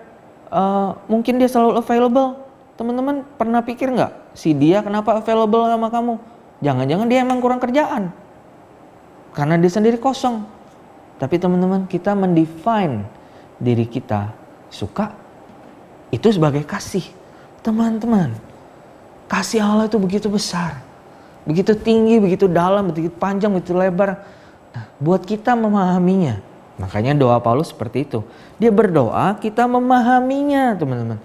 uh, 0.53 0.95
mungkin 1.09 1.41
dia 1.41 1.49
selalu 1.49 1.81
available 1.81 2.46
teman-teman 2.77 3.25
pernah 3.35 3.65
pikir 3.65 3.91
nggak? 3.91 4.37
Si 4.37 4.53
dia 4.53 4.85
kenapa 4.85 5.17
available 5.19 5.65
sama 5.65 5.89
kamu? 5.89 6.13
Jangan-jangan 6.61 7.05
dia 7.09 7.19
emang 7.25 7.41
kurang 7.41 7.59
kerjaan. 7.59 8.13
Karena 9.33 9.57
dia 9.57 9.69
sendiri 9.69 9.97
kosong. 9.97 10.45
Tapi 11.17 11.41
teman-teman 11.41 11.89
kita 11.89 12.13
mendefine 12.13 13.05
diri 13.57 13.89
kita 13.89 14.31
suka 14.69 15.11
itu 16.13 16.29
sebagai 16.29 16.61
kasih. 16.63 17.03
Teman-teman 17.65 18.37
kasih 19.27 19.59
Allah 19.59 19.91
itu 19.91 19.99
begitu 19.99 20.31
besar 20.31 20.87
begitu 21.47 21.71
tinggi 21.79 22.19
begitu 22.19 22.51
dalam 22.51 22.91
begitu 22.91 23.15
panjang 23.15 23.55
begitu 23.55 23.71
lebar. 23.71 24.19
Nah, 24.75 24.85
buat 24.99 25.23
kita 25.23 25.55
memahaminya 25.55 26.43
makanya 26.75 27.15
doa 27.15 27.39
Paulus 27.39 27.71
seperti 27.71 28.03
itu. 28.03 28.19
Dia 28.59 28.69
berdoa 28.69 29.39
kita 29.39 29.63
memahaminya 29.65 30.75
teman-teman 30.75 31.17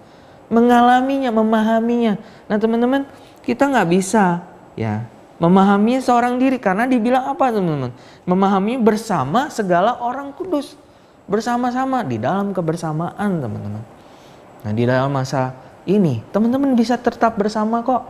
mengalaminya, 0.52 1.32
memahaminya. 1.32 2.20
Nah 2.46 2.56
teman-teman, 2.60 3.08
kita 3.40 3.72
nggak 3.72 3.88
bisa 3.88 4.44
ya 4.76 5.08
memahami 5.40 5.98
seorang 5.98 6.38
diri 6.38 6.60
karena 6.60 6.84
dibilang 6.86 7.32
apa 7.32 7.50
teman-teman? 7.50 7.90
Memahami 8.28 8.76
bersama 8.78 9.48
segala 9.48 9.98
orang 9.98 10.30
kudus. 10.36 10.76
Bersama-sama 11.26 12.04
di 12.04 12.20
dalam 12.20 12.52
kebersamaan 12.52 13.40
teman-teman. 13.40 13.82
Nah 14.62 14.72
di 14.76 14.84
dalam 14.84 15.10
masa 15.10 15.56
ini 15.88 16.22
teman-teman 16.30 16.76
bisa 16.76 17.00
tetap 17.00 17.34
bersama 17.34 17.82
kok. 17.82 18.04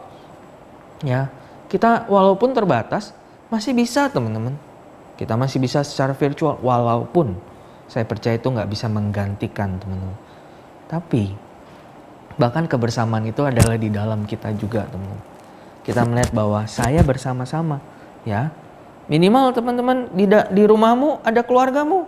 Ya, 1.07 1.33
kita 1.73 2.05
walaupun 2.11 2.53
terbatas 2.53 3.17
masih 3.49 3.73
bisa 3.73 4.11
teman-teman. 4.13 4.59
Kita 5.17 5.39
masih 5.39 5.63
bisa 5.63 5.87
secara 5.87 6.13
virtual 6.13 6.59
walaupun 6.61 7.39
saya 7.87 8.05
percaya 8.05 8.37
itu 8.37 8.49
nggak 8.49 8.69
bisa 8.69 8.91
menggantikan 8.93 9.81
teman-teman. 9.81 10.19
Tapi 10.89 11.52
Bahkan 12.39 12.69
kebersamaan 12.69 13.29
itu 13.29 13.45
adalah 13.45 13.77
di 13.77 13.93
dalam 13.93 14.25
kita 14.25 14.53
juga, 14.57 14.89
teman. 14.89 15.19
Kita 15.83 16.07
melihat 16.07 16.31
bahwa 16.31 16.65
saya 16.71 17.03
bersama-sama, 17.03 17.83
ya. 18.23 18.55
Minimal 19.11 19.51
teman-teman 19.51 20.09
di 20.15 20.25
di 20.31 20.63
rumahmu 20.63 21.27
ada 21.27 21.43
keluargamu. 21.43 22.07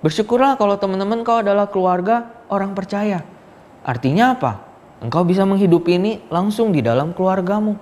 Bersyukurlah 0.00 0.54
kalau 0.60 0.78
teman-teman 0.78 1.26
kau 1.26 1.42
adalah 1.42 1.66
keluarga 1.66 2.30
orang 2.46 2.76
percaya. 2.76 3.26
Artinya 3.82 4.38
apa? 4.38 4.62
Engkau 5.02 5.26
bisa 5.26 5.44
menghidupi 5.44 5.98
ini 5.98 6.12
langsung 6.30 6.70
di 6.70 6.80
dalam 6.80 7.12
keluargamu. 7.12 7.76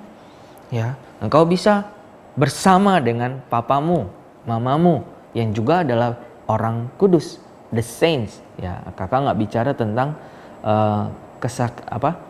Ya, 0.72 0.96
engkau 1.20 1.44
bisa 1.44 1.92
bersama 2.34 2.96
dengan 2.98 3.44
papamu, 3.52 4.08
mamamu 4.48 5.04
yang 5.36 5.52
juga 5.52 5.84
adalah 5.84 6.16
orang 6.48 6.88
kudus, 6.96 7.36
the 7.68 7.84
saints. 7.84 8.40
Ya, 8.56 8.80
kakak 8.96 9.28
nggak 9.28 9.38
bicara 9.38 9.70
tentang 9.76 10.16
uh, 10.64 11.12
kesak 11.42 11.82
apa 11.90 12.22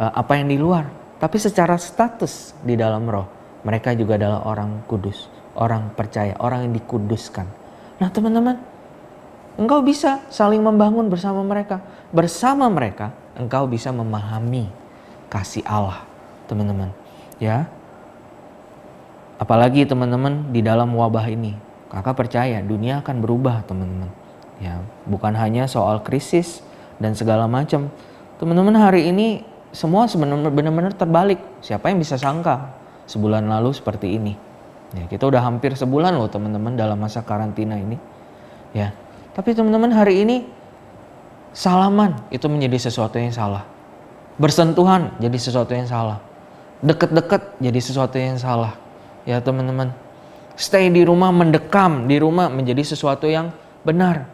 uh, 0.00 0.12
apa 0.16 0.40
yang 0.40 0.48
di 0.48 0.56
luar, 0.56 0.88
tapi 1.20 1.36
secara 1.36 1.76
status 1.76 2.56
di 2.64 2.74
dalam 2.80 3.04
roh 3.04 3.28
mereka 3.64 3.92
juga 3.92 4.16
adalah 4.16 4.44
orang 4.44 4.84
kudus, 4.88 5.28
orang 5.56 5.92
percaya, 5.92 6.36
orang 6.40 6.68
yang 6.68 6.72
dikuduskan. 6.76 7.48
Nah 8.00 8.08
teman-teman, 8.12 8.60
engkau 9.56 9.80
bisa 9.80 10.20
saling 10.28 10.60
membangun 10.60 11.08
bersama 11.08 11.40
mereka, 11.40 11.80
bersama 12.12 12.68
mereka 12.68 13.12
engkau 13.34 13.66
bisa 13.66 13.90
memahami 13.90 14.70
kasih 15.32 15.64
Allah, 15.66 16.06
teman-teman. 16.46 16.92
Ya, 17.42 17.66
apalagi 19.40 19.82
teman-teman 19.88 20.54
di 20.54 20.62
dalam 20.62 20.94
wabah 20.94 21.26
ini, 21.26 21.58
kakak 21.90 22.14
percaya 22.14 22.62
dunia 22.62 23.02
akan 23.02 23.16
berubah, 23.18 23.66
teman-teman. 23.66 24.10
Ya, 24.62 24.78
bukan 25.10 25.34
hanya 25.34 25.66
soal 25.66 25.98
krisis 26.06 26.62
dan 27.02 27.18
segala 27.18 27.50
macam, 27.50 27.90
Teman-teman 28.34 28.74
hari 28.74 29.14
ini 29.14 29.46
semua 29.70 30.10
sebenarnya 30.10 30.50
benar-benar 30.50 30.94
terbalik. 30.94 31.38
Siapa 31.62 31.90
yang 31.90 32.02
bisa 32.02 32.18
sangka 32.18 32.74
sebulan 33.06 33.46
lalu 33.46 33.70
seperti 33.70 34.18
ini? 34.18 34.34
Ya, 34.94 35.06
kita 35.10 35.26
udah 35.26 35.42
hampir 35.42 35.74
sebulan 35.74 36.14
loh 36.14 36.30
teman-teman 36.30 36.78
dalam 36.78 36.98
masa 36.98 37.22
karantina 37.22 37.74
ini. 37.78 37.98
Ya. 38.74 38.94
Tapi 39.34 39.54
teman-teman 39.54 39.90
hari 39.90 40.22
ini 40.22 40.46
salaman 41.54 42.14
itu 42.30 42.46
menjadi 42.46 42.90
sesuatu 42.90 43.18
yang 43.18 43.34
salah. 43.34 43.66
Bersentuhan 44.38 45.14
jadi 45.22 45.38
sesuatu 45.38 45.74
yang 45.74 45.86
salah. 45.86 46.18
Deket-deket 46.82 47.58
jadi 47.58 47.80
sesuatu 47.82 48.18
yang 48.18 48.38
salah. 48.38 48.74
Ya 49.26 49.38
teman-teman. 49.42 49.94
Stay 50.54 50.90
di 50.90 51.02
rumah 51.02 51.34
mendekam 51.34 52.06
di 52.06 52.18
rumah 52.18 52.46
menjadi 52.46 52.82
sesuatu 52.82 53.26
yang 53.26 53.50
benar. 53.82 54.26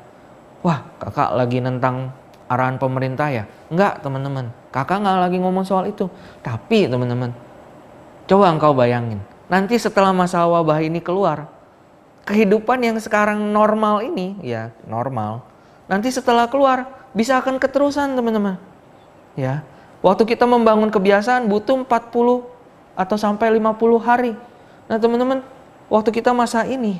Wah 0.60 0.84
kakak 1.00 1.32
lagi 1.32 1.64
nentang 1.64 2.12
arahan 2.50 2.82
pemerintah 2.82 3.30
ya? 3.30 3.46
Enggak 3.70 4.02
teman-teman, 4.02 4.50
kakak 4.74 4.98
nggak 4.98 5.18
lagi 5.22 5.38
ngomong 5.38 5.62
soal 5.62 5.86
itu. 5.86 6.10
Tapi 6.42 6.90
teman-teman, 6.90 7.30
coba 8.26 8.50
engkau 8.50 8.74
bayangin, 8.74 9.22
nanti 9.46 9.78
setelah 9.78 10.10
masa 10.10 10.42
wabah 10.42 10.82
ini 10.82 10.98
keluar, 10.98 11.46
kehidupan 12.26 12.82
yang 12.82 12.98
sekarang 12.98 13.38
normal 13.54 14.02
ini, 14.02 14.34
ya 14.42 14.74
normal, 14.90 15.46
nanti 15.86 16.10
setelah 16.10 16.50
keluar 16.50 17.06
bisa 17.14 17.38
akan 17.38 17.62
keterusan 17.62 18.18
teman-teman. 18.18 18.58
Ya, 19.38 19.62
waktu 20.02 20.26
kita 20.26 20.42
membangun 20.42 20.90
kebiasaan 20.90 21.46
butuh 21.46 21.86
40 21.86 22.42
atau 22.98 23.16
sampai 23.16 23.46
50 23.62 24.02
hari. 24.02 24.34
Nah 24.90 24.98
teman-teman, 24.98 25.46
waktu 25.86 26.10
kita 26.10 26.34
masa 26.34 26.66
ini, 26.66 26.98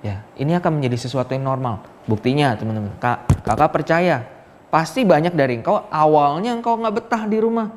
ya 0.00 0.24
ini 0.40 0.56
akan 0.56 0.80
menjadi 0.80 0.96
sesuatu 1.04 1.36
yang 1.36 1.44
normal. 1.44 1.84
Buktinya 2.08 2.56
teman-teman, 2.56 2.96
kak, 2.96 3.44
kakak 3.44 3.70
percaya 3.76 4.39
Pasti 4.70 5.02
banyak 5.02 5.34
dari 5.34 5.58
engkau 5.58 5.82
awalnya 5.90 6.54
engkau 6.54 6.78
nggak 6.78 6.94
betah 7.02 7.26
di 7.26 7.42
rumah. 7.42 7.68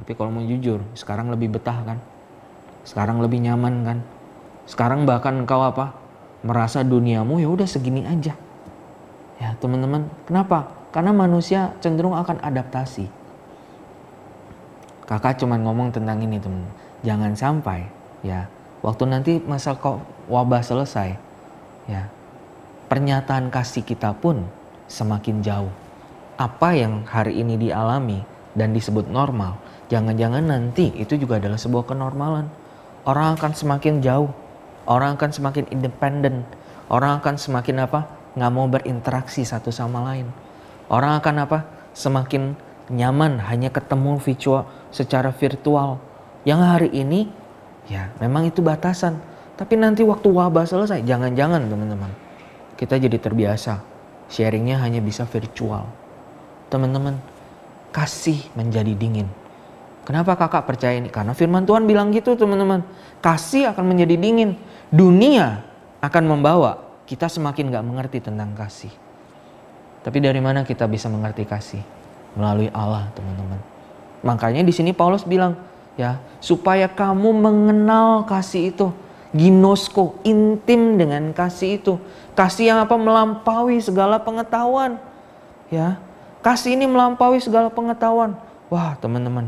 Tapi 0.00 0.16
kalau 0.16 0.32
mau 0.32 0.44
jujur, 0.44 0.80
sekarang 0.96 1.28
lebih 1.28 1.52
betah 1.52 1.76
kan? 1.84 1.98
Sekarang 2.88 3.20
lebih 3.20 3.44
nyaman 3.44 3.74
kan? 3.84 3.98
Sekarang 4.64 5.04
bahkan 5.04 5.36
engkau 5.44 5.60
apa? 5.60 5.92
Merasa 6.42 6.80
duniamu 6.82 7.38
ya 7.38 7.52
udah 7.52 7.68
segini 7.68 8.02
aja. 8.08 8.34
Ya 9.38 9.54
teman-teman, 9.60 10.08
kenapa? 10.24 10.72
Karena 10.90 11.12
manusia 11.12 11.76
cenderung 11.84 12.16
akan 12.16 12.40
adaptasi. 12.40 13.06
Kakak 15.06 15.38
cuma 15.38 15.60
ngomong 15.60 15.92
tentang 15.92 16.18
ini 16.24 16.40
teman. 16.40 16.64
Jangan 17.04 17.36
sampai 17.36 17.84
ya 18.22 18.46
waktu 18.80 19.04
nanti 19.06 19.32
masa 19.42 19.74
kok 19.74 20.02
wabah 20.30 20.62
selesai 20.62 21.18
ya 21.90 22.06
pernyataan 22.86 23.50
kasih 23.50 23.82
kita 23.82 24.14
pun 24.14 24.46
semakin 24.86 25.42
jauh 25.42 25.72
apa 26.42 26.74
yang 26.74 27.06
hari 27.06 27.38
ini 27.38 27.54
dialami 27.54 28.18
dan 28.58 28.74
disebut 28.74 29.06
normal, 29.06 29.62
jangan-jangan 29.86 30.42
nanti 30.42 30.90
itu 30.98 31.14
juga 31.14 31.38
adalah 31.38 31.54
sebuah 31.54 31.86
kenormalan. 31.86 32.50
Orang 33.06 33.38
akan 33.38 33.54
semakin 33.54 34.02
jauh, 34.02 34.30
orang 34.90 35.14
akan 35.14 35.30
semakin 35.30 35.70
independen, 35.70 36.42
orang 36.90 37.22
akan 37.22 37.38
semakin 37.38 37.86
apa? 37.86 38.00
nggak 38.32 38.48
mau 38.48 38.64
berinteraksi 38.64 39.44
satu 39.44 39.68
sama 39.68 40.02
lain. 40.08 40.24
Orang 40.88 41.20
akan 41.20 41.44
apa? 41.44 41.58
Semakin 41.92 42.56
nyaman 42.88 43.36
hanya 43.44 43.68
ketemu 43.68 44.16
virtual 44.16 44.64
secara 44.88 45.28
virtual. 45.36 46.00
Yang 46.48 46.60
hari 46.64 46.88
ini 46.96 47.28
ya 47.92 48.08
memang 48.24 48.48
itu 48.48 48.64
batasan. 48.64 49.20
Tapi 49.52 49.76
nanti 49.76 50.00
waktu 50.00 50.32
wabah 50.32 50.64
selesai, 50.64 51.04
jangan-jangan 51.04 51.68
teman-teman. 51.68 52.08
Kita 52.74 52.96
jadi 52.96 53.20
terbiasa. 53.20 53.84
Sharingnya 54.32 54.80
hanya 54.80 55.04
bisa 55.04 55.28
virtual 55.28 56.01
teman-teman, 56.72 57.20
kasih 57.92 58.40
menjadi 58.56 58.96
dingin. 58.96 59.28
Kenapa 60.02 60.34
kakak 60.34 60.66
percaya 60.66 60.98
ini? 60.98 61.12
Karena 61.12 61.36
firman 61.36 61.62
Tuhan 61.62 61.86
bilang 61.86 62.10
gitu 62.10 62.34
teman-teman. 62.34 62.82
Kasih 63.22 63.70
akan 63.70 63.94
menjadi 63.94 64.18
dingin. 64.18 64.58
Dunia 64.90 65.62
akan 66.02 66.24
membawa 66.26 66.82
kita 67.06 67.30
semakin 67.30 67.70
gak 67.70 67.86
mengerti 67.86 68.18
tentang 68.18 68.50
kasih. 68.58 68.90
Tapi 70.02 70.18
dari 70.18 70.42
mana 70.42 70.66
kita 70.66 70.90
bisa 70.90 71.06
mengerti 71.06 71.46
kasih? 71.46 71.82
Melalui 72.34 72.66
Allah 72.74 73.06
teman-teman. 73.14 73.60
Makanya 74.26 74.66
di 74.66 74.74
sini 74.74 74.90
Paulus 74.90 75.22
bilang 75.22 75.54
ya 75.94 76.18
supaya 76.42 76.90
kamu 76.90 77.30
mengenal 77.30 78.26
kasih 78.26 78.74
itu. 78.74 78.88
Ginosko, 79.32 80.18
intim 80.26 80.98
dengan 80.98 81.30
kasih 81.32 81.80
itu. 81.80 81.96
Kasih 82.34 82.74
yang 82.74 82.78
apa 82.82 82.98
melampaui 82.98 83.80
segala 83.80 84.20
pengetahuan. 84.20 85.00
Ya, 85.72 85.96
Kasih 86.42 86.74
ini 86.74 86.90
melampaui 86.90 87.38
segala 87.38 87.70
pengetahuan. 87.70 88.34
Wah 88.66 88.98
teman-teman. 88.98 89.46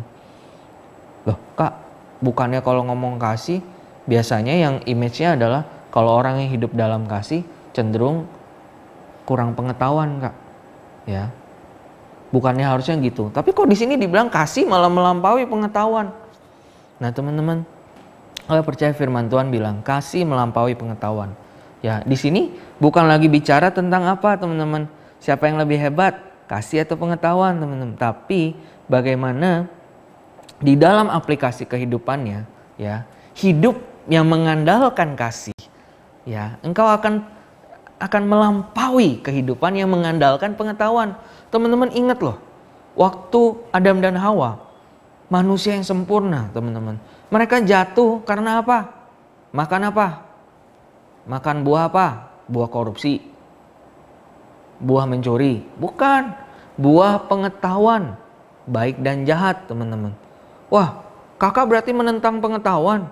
Loh 1.27 1.39
kak, 1.59 1.75
bukannya 2.23 2.63
kalau 2.63 2.87
ngomong 2.87 3.19
kasih, 3.19 3.59
biasanya 4.07 4.55
yang 4.55 4.75
image-nya 4.87 5.35
adalah 5.35 5.67
kalau 5.91 6.15
orang 6.15 6.47
yang 6.47 6.55
hidup 6.55 6.71
dalam 6.73 7.11
kasih 7.11 7.43
cenderung 7.75 8.31
kurang 9.27 9.59
pengetahuan 9.59 10.23
kak. 10.23 10.35
Ya, 11.05 11.35
bukannya 12.31 12.65
harusnya 12.65 12.95
gitu. 13.03 13.29
Tapi 13.35 13.51
kok 13.51 13.67
di 13.67 13.77
sini 13.77 13.99
dibilang 13.99 14.31
kasih 14.31 14.65
malah 14.65 14.89
melampaui 14.89 15.45
pengetahuan. 15.51 16.15
Nah 17.03 17.11
teman-teman, 17.11 17.67
Saya 18.45 18.61
percaya 18.61 18.93
firman 18.93 19.33
Tuhan 19.33 19.49
bilang 19.49 19.81
kasih 19.81 20.29
melampaui 20.29 20.77
pengetahuan. 20.77 21.33
Ya, 21.81 22.05
di 22.05 22.13
sini 22.13 22.53
bukan 22.77 23.09
lagi 23.09 23.25
bicara 23.25 23.73
tentang 23.73 24.05
apa, 24.05 24.37
teman-teman. 24.37 24.85
Siapa 25.17 25.49
yang 25.49 25.57
lebih 25.57 25.81
hebat, 25.81 26.21
kasih 26.51 26.85
atau 26.85 26.97
pengetahuan, 26.99 27.57
teman-teman. 27.57 27.97
Tapi 27.97 28.57
bagaimana 28.91 29.69
di 30.61 30.79
dalam 30.79 31.11
aplikasi 31.11 31.67
kehidupannya, 31.69 32.47
ya, 32.81 33.05
hidup 33.37 33.79
yang 34.07 34.29
mengandalkan 34.29 35.17
kasih, 35.17 35.57
ya, 36.29 36.61
engkau 36.61 36.87
akan 36.89 37.25
akan 37.99 38.23
melampaui 38.27 39.23
kehidupan 39.23 39.79
yang 39.79 39.89
mengandalkan 39.89 40.53
pengetahuan. 40.59 41.17
Teman-teman 41.49 41.89
ingat 41.95 42.21
loh, 42.21 42.37
waktu 42.99 43.57
Adam 43.73 44.03
dan 44.03 44.19
Hawa, 44.19 44.61
manusia 45.33 45.73
yang 45.73 45.87
sempurna, 45.87 46.51
teman-teman 46.53 47.01
mereka 47.35 47.59
jatuh 47.59 48.23
karena 48.23 48.63
apa? 48.63 48.95
Makan 49.51 49.91
apa? 49.91 50.23
Makan 51.27 51.67
buah 51.67 51.91
apa? 51.91 52.07
Buah 52.47 52.71
korupsi. 52.71 53.19
Buah 54.81 55.05
mencuri. 55.07 55.63
Bukan. 55.79 56.35
Buah 56.79 57.27
pengetahuan. 57.31 58.19
Baik 58.65 58.99
dan 59.05 59.29
jahat 59.29 59.69
teman-teman. 59.69 60.15
Wah 60.73 61.05
kakak 61.37 61.69
berarti 61.69 61.93
menentang 61.93 62.41
pengetahuan. 62.41 63.07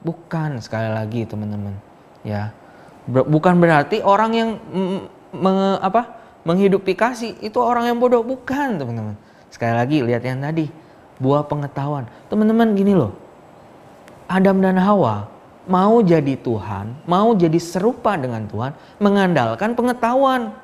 Bukan 0.00 0.58
sekali 0.64 0.88
lagi 0.88 1.28
teman-teman. 1.28 1.76
Ya, 2.24 2.52
bukan 3.04 3.60
berarti 3.60 4.00
orang 4.00 4.32
yang 4.32 4.50
meng, 5.32 5.76
apa, 5.84 6.08
menghidupi 6.48 6.96
kasih 6.96 7.36
itu 7.44 7.60
orang 7.60 7.92
yang 7.92 8.00
bodoh. 8.00 8.24
Bukan 8.24 8.80
teman-teman. 8.80 9.14
Sekali 9.52 9.76
lagi 9.76 10.00
lihat 10.00 10.24
yang 10.24 10.40
tadi. 10.40 10.72
Buah 11.20 11.44
pengetahuan. 11.44 12.08
Teman-teman 12.32 12.72
gini 12.72 12.96
loh 12.96 13.12
Adam 14.30 14.62
dan 14.62 14.78
Hawa 14.78 15.26
mau 15.66 15.98
jadi 15.98 16.38
Tuhan, 16.38 16.94
mau 17.02 17.34
jadi 17.34 17.58
serupa 17.58 18.14
dengan 18.14 18.46
Tuhan, 18.46 18.72
mengandalkan 19.02 19.74
pengetahuan. 19.74 20.54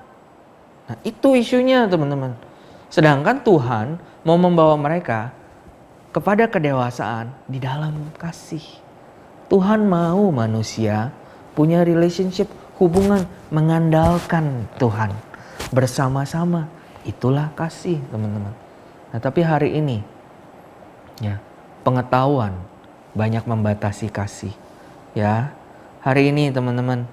Nah, 0.86 0.96
itu 1.02 1.34
isunya, 1.34 1.90
teman-teman. 1.90 2.38
Sedangkan 2.86 3.42
Tuhan 3.42 3.98
mau 4.22 4.38
membawa 4.38 4.78
mereka 4.78 5.34
kepada 6.14 6.46
kedewasaan 6.46 7.34
di 7.50 7.58
dalam 7.58 8.14
kasih. 8.16 8.62
Tuhan 9.50 9.86
mau 9.86 10.30
manusia 10.30 11.10
punya 11.58 11.82
relationship, 11.82 12.46
hubungan 12.78 13.26
mengandalkan 13.50 14.70
Tuhan 14.78 15.10
bersama-sama. 15.74 16.70
Itulah 17.06 17.50
kasih, 17.54 18.02
teman-teman. 18.10 18.54
Nah, 19.10 19.18
tapi 19.22 19.42
hari 19.42 19.78
ini 19.78 20.02
ya, 21.22 21.38
pengetahuan 21.86 22.54
banyak 23.14 23.42
membatasi 23.46 24.10
kasih. 24.10 24.54
Ya, 25.16 25.54
hari 26.02 26.34
ini 26.34 26.50
teman-teman, 26.50 27.08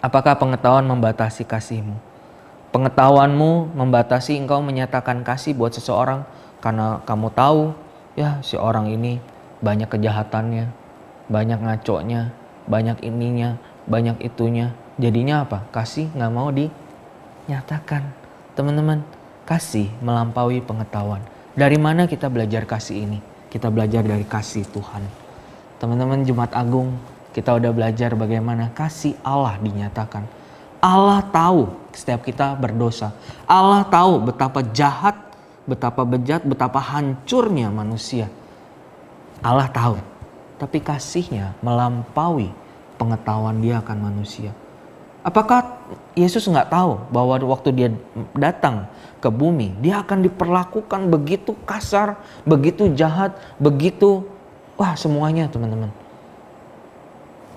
apakah 0.00 0.38
pengetahuan 0.38 0.86
membatasi 0.86 1.44
kasihmu? 1.44 2.11
Pengetahuanmu 2.72 3.76
membatasi 3.76 4.40
engkau 4.40 4.64
menyatakan 4.64 5.20
kasih 5.20 5.52
buat 5.52 5.76
seseorang 5.76 6.24
karena 6.64 7.04
kamu 7.04 7.28
tahu 7.36 7.76
ya 8.16 8.40
si 8.40 8.56
orang 8.56 8.88
ini 8.88 9.20
banyak 9.60 9.92
kejahatannya, 9.92 10.72
banyak 11.28 11.60
ngaconya, 11.60 12.32
banyak 12.66 12.98
ininya, 13.04 13.60
banyak 13.84 14.16
itunya. 14.24 14.72
Jadinya 14.96 15.44
apa? 15.44 15.68
Kasih 15.68 16.08
nggak 16.16 16.32
mau 16.32 16.48
dinyatakan. 16.48 18.08
Teman-teman, 18.56 19.04
kasih 19.44 19.92
melampaui 20.00 20.64
pengetahuan. 20.64 21.20
Dari 21.52 21.76
mana 21.76 22.08
kita 22.08 22.32
belajar 22.32 22.64
kasih 22.64 23.04
ini? 23.04 23.20
kita 23.52 23.68
belajar 23.68 24.00
dari 24.00 24.24
kasih 24.24 24.64
Tuhan. 24.72 25.04
Teman-teman 25.76 26.24
Jumat 26.24 26.56
Agung, 26.56 26.96
kita 27.36 27.52
udah 27.52 27.68
belajar 27.76 28.16
bagaimana 28.16 28.72
kasih 28.72 29.12
Allah 29.20 29.60
dinyatakan. 29.60 30.24
Allah 30.82 31.22
tahu 31.30 31.70
setiap 31.94 32.26
kita 32.26 32.58
berdosa. 32.58 33.14
Allah 33.46 33.86
tahu 33.86 34.18
betapa 34.18 34.66
jahat, 34.74 35.14
betapa 35.62 36.02
bejat, 36.02 36.42
betapa 36.42 36.82
hancurnya 36.82 37.70
manusia. 37.70 38.26
Allah 39.38 39.70
tahu, 39.70 40.02
tapi 40.58 40.82
kasihnya 40.82 41.54
melampaui 41.62 42.50
pengetahuan 42.98 43.62
dia 43.62 43.78
akan 43.78 44.10
manusia. 44.10 44.50
Apakah 45.22 45.78
Yesus 46.18 46.50
nggak 46.50 46.74
tahu 46.74 46.98
bahwa 47.14 47.38
waktu 47.46 47.70
dia 47.70 47.88
datang 48.34 48.90
ke 49.22 49.30
bumi, 49.30 49.78
dia 49.78 50.02
akan 50.02 50.26
diperlakukan 50.26 51.06
begitu 51.06 51.54
kasar, 51.62 52.18
begitu 52.42 52.90
jahat, 52.98 53.38
begitu 53.62 54.26
wah 54.74 54.98
semuanya 54.98 55.46
teman-teman. 55.46 55.94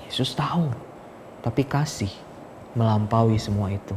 Yesus 0.05 0.37
tahu, 0.37 0.69
tapi 1.41 1.65
kasih 1.65 2.13
melampaui 2.75 3.39
semua 3.39 3.71
itu. 3.71 3.95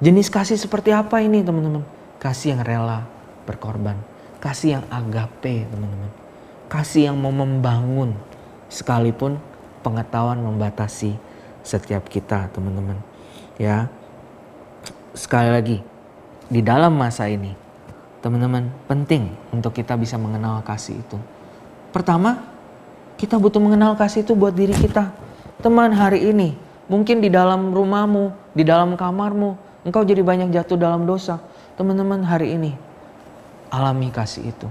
Jenis 0.00 0.30
kasih 0.30 0.56
seperti 0.56 0.94
apa 0.94 1.20
ini 1.20 1.42
teman-teman? 1.42 1.82
Kasih 2.16 2.56
yang 2.56 2.62
rela 2.64 3.04
berkorban, 3.44 3.98
kasih 4.40 4.80
yang 4.80 4.84
agape 4.88 5.68
teman-teman. 5.68 6.10
Kasih 6.66 7.12
yang 7.12 7.16
mau 7.20 7.30
membangun 7.30 8.16
sekalipun 8.66 9.38
pengetahuan 9.86 10.42
membatasi 10.42 11.14
setiap 11.62 12.10
kita 12.10 12.50
teman-teman. 12.50 12.98
Ya. 13.58 13.86
Sekali 15.16 15.48
lagi, 15.48 15.78
di 16.52 16.60
dalam 16.60 16.92
masa 16.92 17.24
ini, 17.30 17.56
teman-teman, 18.20 18.68
penting 18.84 19.32
untuk 19.48 19.72
kita 19.72 19.96
bisa 19.96 20.20
mengenal 20.20 20.60
kasih 20.60 21.00
itu. 21.00 21.16
Pertama, 21.88 22.44
kita 23.16 23.40
butuh 23.40 23.62
mengenal 23.62 23.96
kasih 23.96 24.26
itu 24.26 24.36
buat 24.36 24.52
diri 24.52 24.76
kita. 24.76 25.08
Teman 25.64 25.96
hari 25.96 26.28
ini, 26.28 26.52
mungkin 26.86 27.22
di 27.22 27.30
dalam 27.30 27.70
rumahmu, 27.70 28.54
di 28.56 28.62
dalam 28.66 28.98
kamarmu, 28.98 29.54
engkau 29.86 30.02
jadi 30.02 30.22
banyak 30.22 30.50
jatuh 30.54 30.78
dalam 30.78 31.06
dosa. 31.06 31.38
Teman-teman 31.76 32.24
hari 32.24 32.56
ini, 32.56 32.72
alami 33.68 34.08
kasih 34.08 34.48
itu. 34.48 34.68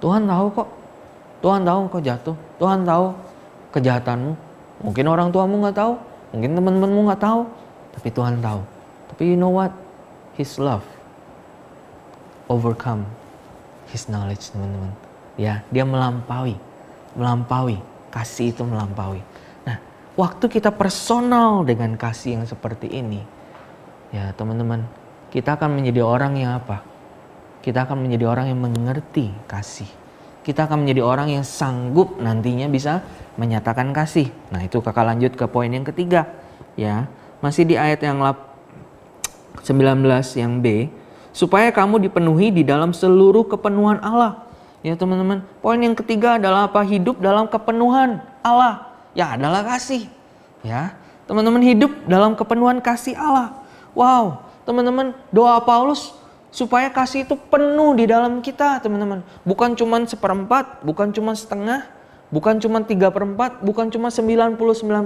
Tuhan 0.00 0.24
tahu 0.24 0.46
kok. 0.54 0.68
Tuhan 1.44 1.62
tahu 1.62 1.78
engkau 1.86 2.00
jatuh. 2.00 2.36
Tuhan 2.56 2.82
tahu 2.82 3.14
kejahatanmu. 3.76 4.32
Mungkin 4.82 5.04
orang 5.06 5.28
tuamu 5.28 5.60
nggak 5.60 5.76
tahu. 5.76 5.92
Mungkin 6.34 6.50
teman-temanmu 6.56 7.00
nggak 7.12 7.22
tahu. 7.22 7.40
Tapi 7.98 8.08
Tuhan 8.14 8.40
tahu. 8.40 8.60
Tapi 9.12 9.22
you 9.28 9.36
know 9.36 9.52
what? 9.52 9.70
His 10.38 10.56
love 10.56 10.86
overcome 12.48 13.04
his 13.92 14.08
knowledge 14.08 14.52
teman-teman. 14.52 14.92
Ya, 15.38 15.62
dia 15.70 15.84
melampaui, 15.86 16.58
melampaui, 17.14 17.78
kasih 18.10 18.50
itu 18.50 18.64
melampaui. 18.66 19.22
Waktu 20.18 20.50
kita 20.50 20.74
personal 20.74 21.62
dengan 21.62 21.94
kasih 21.94 22.42
yang 22.42 22.42
seperti 22.42 22.90
ini, 22.90 23.22
ya 24.10 24.34
teman-teman, 24.34 24.82
kita 25.30 25.54
akan 25.54 25.78
menjadi 25.78 26.02
orang 26.02 26.34
yang 26.34 26.58
apa? 26.58 26.82
Kita 27.62 27.86
akan 27.86 28.02
menjadi 28.02 28.26
orang 28.26 28.50
yang 28.50 28.58
mengerti 28.58 29.30
kasih. 29.46 29.86
Kita 30.42 30.66
akan 30.66 30.82
menjadi 30.82 31.06
orang 31.06 31.30
yang 31.30 31.46
sanggup 31.46 32.18
nantinya 32.18 32.66
bisa 32.66 33.06
menyatakan 33.38 33.94
kasih. 33.94 34.26
Nah, 34.50 34.66
itu 34.66 34.82
kakak 34.82 35.06
lanjut 35.06 35.38
ke 35.38 35.46
poin 35.46 35.70
yang 35.70 35.86
ketiga. 35.86 36.26
Ya, 36.74 37.06
masih 37.38 37.62
di 37.62 37.78
ayat 37.78 38.02
yang 38.02 38.18
19 38.18 38.42
yang 40.34 40.58
B, 40.58 40.90
supaya 41.30 41.70
kamu 41.70 42.10
dipenuhi 42.10 42.50
di 42.50 42.66
dalam 42.66 42.90
seluruh 42.90 43.46
kepenuhan 43.46 44.02
Allah. 44.02 44.50
Ya 44.82 44.98
teman-teman, 44.98 45.46
poin 45.62 45.78
yang 45.78 45.94
ketiga 45.94 46.42
adalah 46.42 46.66
apa? 46.66 46.82
Hidup 46.82 47.22
dalam 47.22 47.46
kepenuhan 47.46 48.18
Allah. 48.42 48.87
Ya 49.18 49.34
adalah 49.34 49.66
kasih. 49.66 50.06
Ya, 50.62 50.94
teman-teman 51.26 51.62
hidup 51.62 51.90
dalam 52.06 52.38
kepenuhan 52.38 52.78
kasih 52.78 53.18
Allah. 53.18 53.58
Wow, 53.98 54.46
teman-teman 54.62 55.10
doa 55.34 55.58
Paulus 55.66 56.14
supaya 56.54 56.86
kasih 56.86 57.26
itu 57.26 57.34
penuh 57.34 57.98
di 57.98 58.06
dalam 58.06 58.38
kita 58.38 58.78
teman-teman. 58.78 59.26
Bukan 59.42 59.74
cuma 59.74 59.98
seperempat, 60.06 60.86
bukan 60.86 61.10
cuma 61.10 61.34
setengah, 61.34 61.90
bukan 62.30 62.62
cuma 62.62 62.78
tiga 62.86 63.10
perempat, 63.10 63.58
bukan 63.58 63.90
cuma 63.90 64.14
99 64.14 64.54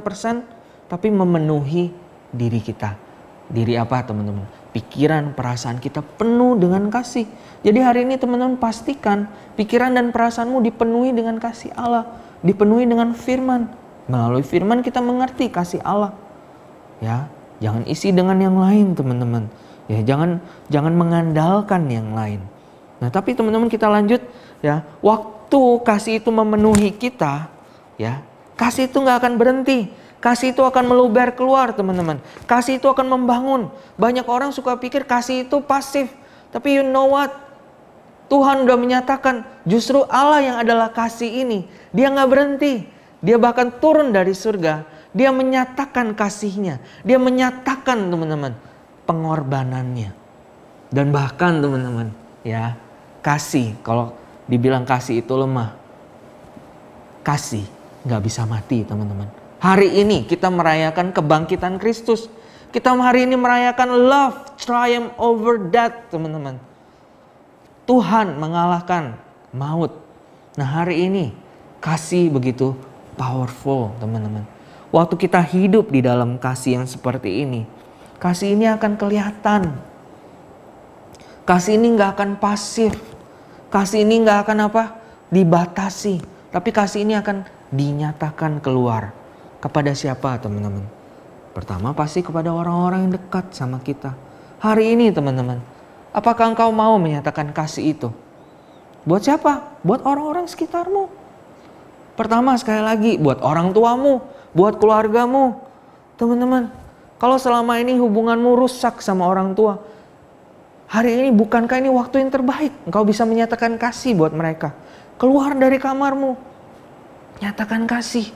persen, 0.05 0.45
tapi 0.93 1.09
memenuhi 1.09 1.89
diri 2.37 2.61
kita. 2.61 2.97
Diri 3.49 3.81
apa 3.81 4.05
teman-teman? 4.05 4.63
pikiran, 4.73 5.37
perasaan 5.37 5.79
kita 5.79 6.01
penuh 6.01 6.57
dengan 6.57 6.89
kasih. 6.89 7.29
Jadi 7.61 7.79
hari 7.79 8.09
ini 8.09 8.17
teman-teman 8.17 8.57
pastikan 8.57 9.29
pikiran 9.55 9.93
dan 9.93 10.11
perasaanmu 10.11 10.65
dipenuhi 10.65 11.13
dengan 11.13 11.37
kasih 11.37 11.71
Allah, 11.77 12.09
dipenuhi 12.41 12.89
dengan 12.89 13.13
firman. 13.13 13.82
Melalui 14.11 14.43
firman 14.43 14.83
kita 14.83 14.99
mengerti 14.99 15.51
kasih 15.53 15.83
Allah. 15.83 16.15
Ya, 17.03 17.27
jangan 17.63 17.83
isi 17.87 18.11
dengan 18.11 18.39
yang 18.39 18.59
lain, 18.59 18.95
teman-teman. 18.95 19.51
Ya, 19.91 20.03
jangan 20.03 20.43
jangan 20.71 20.95
mengandalkan 20.95 21.91
yang 21.91 22.15
lain. 22.15 22.43
Nah, 23.03 23.11
tapi 23.11 23.35
teman-teman 23.35 23.67
kita 23.67 23.91
lanjut 23.91 24.23
ya. 24.63 24.87
Waktu 25.03 25.63
kasih 25.83 26.23
itu 26.23 26.31
memenuhi 26.31 26.95
kita, 26.95 27.51
ya, 27.99 28.23
kasih 28.55 28.87
itu 28.87 28.97
nggak 29.03 29.19
akan 29.23 29.35
berhenti 29.39 29.91
Kasih 30.23 30.55
itu 30.55 30.63
akan 30.63 30.87
meluber 30.87 31.35
keluar 31.35 31.75
teman-teman. 31.75 32.23
Kasih 32.47 32.79
itu 32.79 32.87
akan 32.87 33.11
membangun. 33.11 33.75
Banyak 33.99 34.23
orang 34.31 34.55
suka 34.55 34.79
pikir 34.79 35.03
kasih 35.03 35.51
itu 35.51 35.59
pasif. 35.59 36.15
Tapi 36.55 36.79
you 36.79 36.87
know 36.87 37.11
what? 37.11 37.35
Tuhan 38.31 38.63
udah 38.63 38.79
menyatakan 38.79 39.43
justru 39.67 40.07
Allah 40.07 40.39
yang 40.39 40.57
adalah 40.63 40.95
kasih 40.95 41.43
ini. 41.43 41.67
Dia 41.91 42.07
nggak 42.15 42.31
berhenti. 42.31 42.87
Dia 43.23 43.39
bahkan 43.39 43.71
turun 43.79 44.11
dari 44.11 44.35
surga. 44.35 44.85
Dia 45.15 45.31
menyatakan 45.31 46.13
kasihnya. 46.13 46.83
Dia 47.07 47.17
menyatakan 47.17 48.11
teman-teman 48.11 48.53
pengorbanannya. 49.07 50.11
Dan 50.93 51.09
bahkan 51.09 51.63
teman-teman 51.63 52.13
ya 52.45 52.77
kasih 53.25 53.79
kalau 53.81 54.13
dibilang 54.51 54.85
kasih 54.85 55.23
itu 55.23 55.33
lemah. 55.33 55.79
Kasih 57.23 57.65
nggak 58.03 58.23
bisa 58.27 58.43
mati 58.45 58.83
teman-teman. 58.83 59.31
Hari 59.63 60.03
ini 60.03 60.27
kita 60.27 60.51
merayakan 60.51 61.15
kebangkitan 61.15 61.79
Kristus. 61.79 62.27
Kita 62.75 62.93
hari 62.99 63.25
ini 63.31 63.39
merayakan 63.39 64.11
love 64.11 64.59
triumph 64.59 65.15
over 65.21 65.61
death 65.71 66.09
teman-teman 66.09 66.57
Tuhan 67.87 68.39
mengalahkan 68.39 69.19
maut. 69.51 69.93
Nah 70.55 70.69
hari 70.69 71.11
ini 71.11 71.35
kasih 71.83 72.31
begitu 72.31 72.79
powerful 73.23 73.95
teman-teman. 74.03 74.43
Waktu 74.91 75.15
kita 75.15 75.39
hidup 75.39 75.95
di 75.95 76.03
dalam 76.03 76.43
kasih 76.43 76.83
yang 76.83 76.87
seperti 76.91 77.47
ini, 77.47 77.63
kasih 78.19 78.59
ini 78.59 78.67
akan 78.67 78.99
kelihatan. 78.99 79.79
Kasih 81.47 81.79
ini 81.79 81.95
nggak 81.95 82.19
akan 82.19 82.31
pasif. 82.43 82.99
Kasih 83.71 84.03
ini 84.03 84.27
nggak 84.27 84.39
akan 84.47 84.59
apa? 84.67 84.99
Dibatasi. 85.31 86.19
Tapi 86.51 86.69
kasih 86.75 87.07
ini 87.07 87.15
akan 87.15 87.47
dinyatakan 87.71 88.59
keluar. 88.59 89.15
Kepada 89.63 89.95
siapa 89.95 90.43
teman-teman? 90.43 90.83
Pertama 91.55 91.95
pasti 91.95 92.19
kepada 92.19 92.51
orang-orang 92.51 93.07
yang 93.07 93.13
dekat 93.15 93.55
sama 93.55 93.79
kita. 93.79 94.11
Hari 94.59 94.99
ini 94.99 95.15
teman-teman, 95.15 95.63
Apakah 96.13 96.53
engkau 96.53 96.69
mau 96.69 97.01
menyatakan 97.01 97.57
kasih 97.57 97.97
itu? 97.97 98.09
Buat 99.09 99.25
siapa? 99.25 99.81
Buat 99.81 100.05
orang-orang 100.05 100.45
sekitarmu. 100.45 101.22
Pertama 102.13 102.53
sekali 102.61 102.83
lagi 102.85 103.13
buat 103.17 103.41
orang 103.41 103.73
tuamu, 103.73 104.21
buat 104.53 104.77
keluargamu. 104.77 105.57
Teman-teman, 106.21 106.69
kalau 107.17 107.41
selama 107.41 107.81
ini 107.81 107.97
hubunganmu 107.97 108.53
rusak 108.59 109.01
sama 109.01 109.25
orang 109.25 109.57
tua, 109.57 109.81
hari 110.87 111.19
ini 111.19 111.29
bukankah 111.33 111.81
ini 111.81 111.89
waktu 111.89 112.21
yang 112.21 112.31
terbaik? 112.31 112.73
Engkau 112.85 113.03
bisa 113.09 113.25
menyatakan 113.25 113.81
kasih 113.81 114.13
buat 114.13 114.37
mereka. 114.37 114.77
Keluar 115.17 115.57
dari 115.57 115.81
kamarmu, 115.81 116.37
nyatakan 117.41 117.89
kasih. 117.89 118.29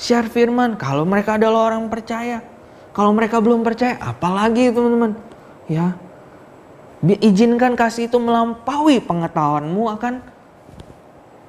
Share 0.00 0.26
firman, 0.32 0.80
kalau 0.80 1.04
mereka 1.04 1.36
adalah 1.36 1.70
orang 1.70 1.86
percaya. 1.92 2.40
Kalau 2.90 3.14
mereka 3.14 3.38
belum 3.38 3.62
percaya, 3.62 4.00
apalagi 4.02 4.72
teman-teman. 4.74 5.14
Ya, 5.70 5.94
Izinkan 7.00 7.80
kasih 7.80 8.12
itu 8.12 8.20
melampaui 8.20 9.00
pengetahuanmu 9.00 9.88
akan 9.96 10.20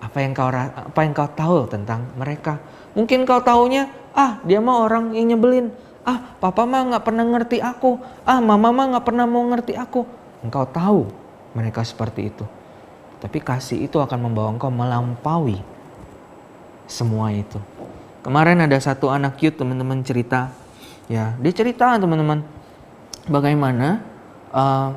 apa 0.01 0.17
yang 0.19 0.33
kau 0.33 0.49
apa 0.49 0.99
yang 1.05 1.13
kau 1.13 1.29
tahu 1.29 1.69
tentang 1.69 2.09
mereka. 2.17 2.57
Mungkin 2.97 3.23
kau 3.23 3.39
taunya, 3.39 3.87
ah 4.17 4.41
dia 4.43 4.59
mah 4.59 4.83
orang 4.83 5.13
yang 5.13 5.37
nyebelin. 5.37 5.71
Ah 6.01 6.35
papa 6.41 6.65
mah 6.65 6.91
nggak 6.91 7.05
pernah 7.05 7.23
ngerti 7.23 7.61
aku. 7.61 8.01
Ah 8.25 8.41
mama 8.41 8.73
mah 8.73 8.97
nggak 8.97 9.05
pernah 9.05 9.29
mau 9.29 9.45
ngerti 9.45 9.77
aku. 9.77 10.03
Engkau 10.41 10.65
tahu 10.65 11.07
mereka 11.53 11.85
seperti 11.85 12.33
itu. 12.33 12.43
Tapi 13.21 13.37
kasih 13.37 13.85
itu 13.85 14.01
akan 14.01 14.17
membawa 14.17 14.49
engkau 14.49 14.73
melampaui 14.73 15.61
semua 16.89 17.29
itu. 17.29 17.61
Kemarin 18.25 18.65
ada 18.65 18.77
satu 18.81 19.13
anak 19.13 19.37
cute 19.37 19.57
teman-teman 19.57 20.01
cerita, 20.01 20.49
ya 21.05 21.37
dia 21.37 21.53
cerita 21.53 21.97
teman-teman 21.97 22.41
bagaimana 23.29 24.01
uh, 24.49 24.93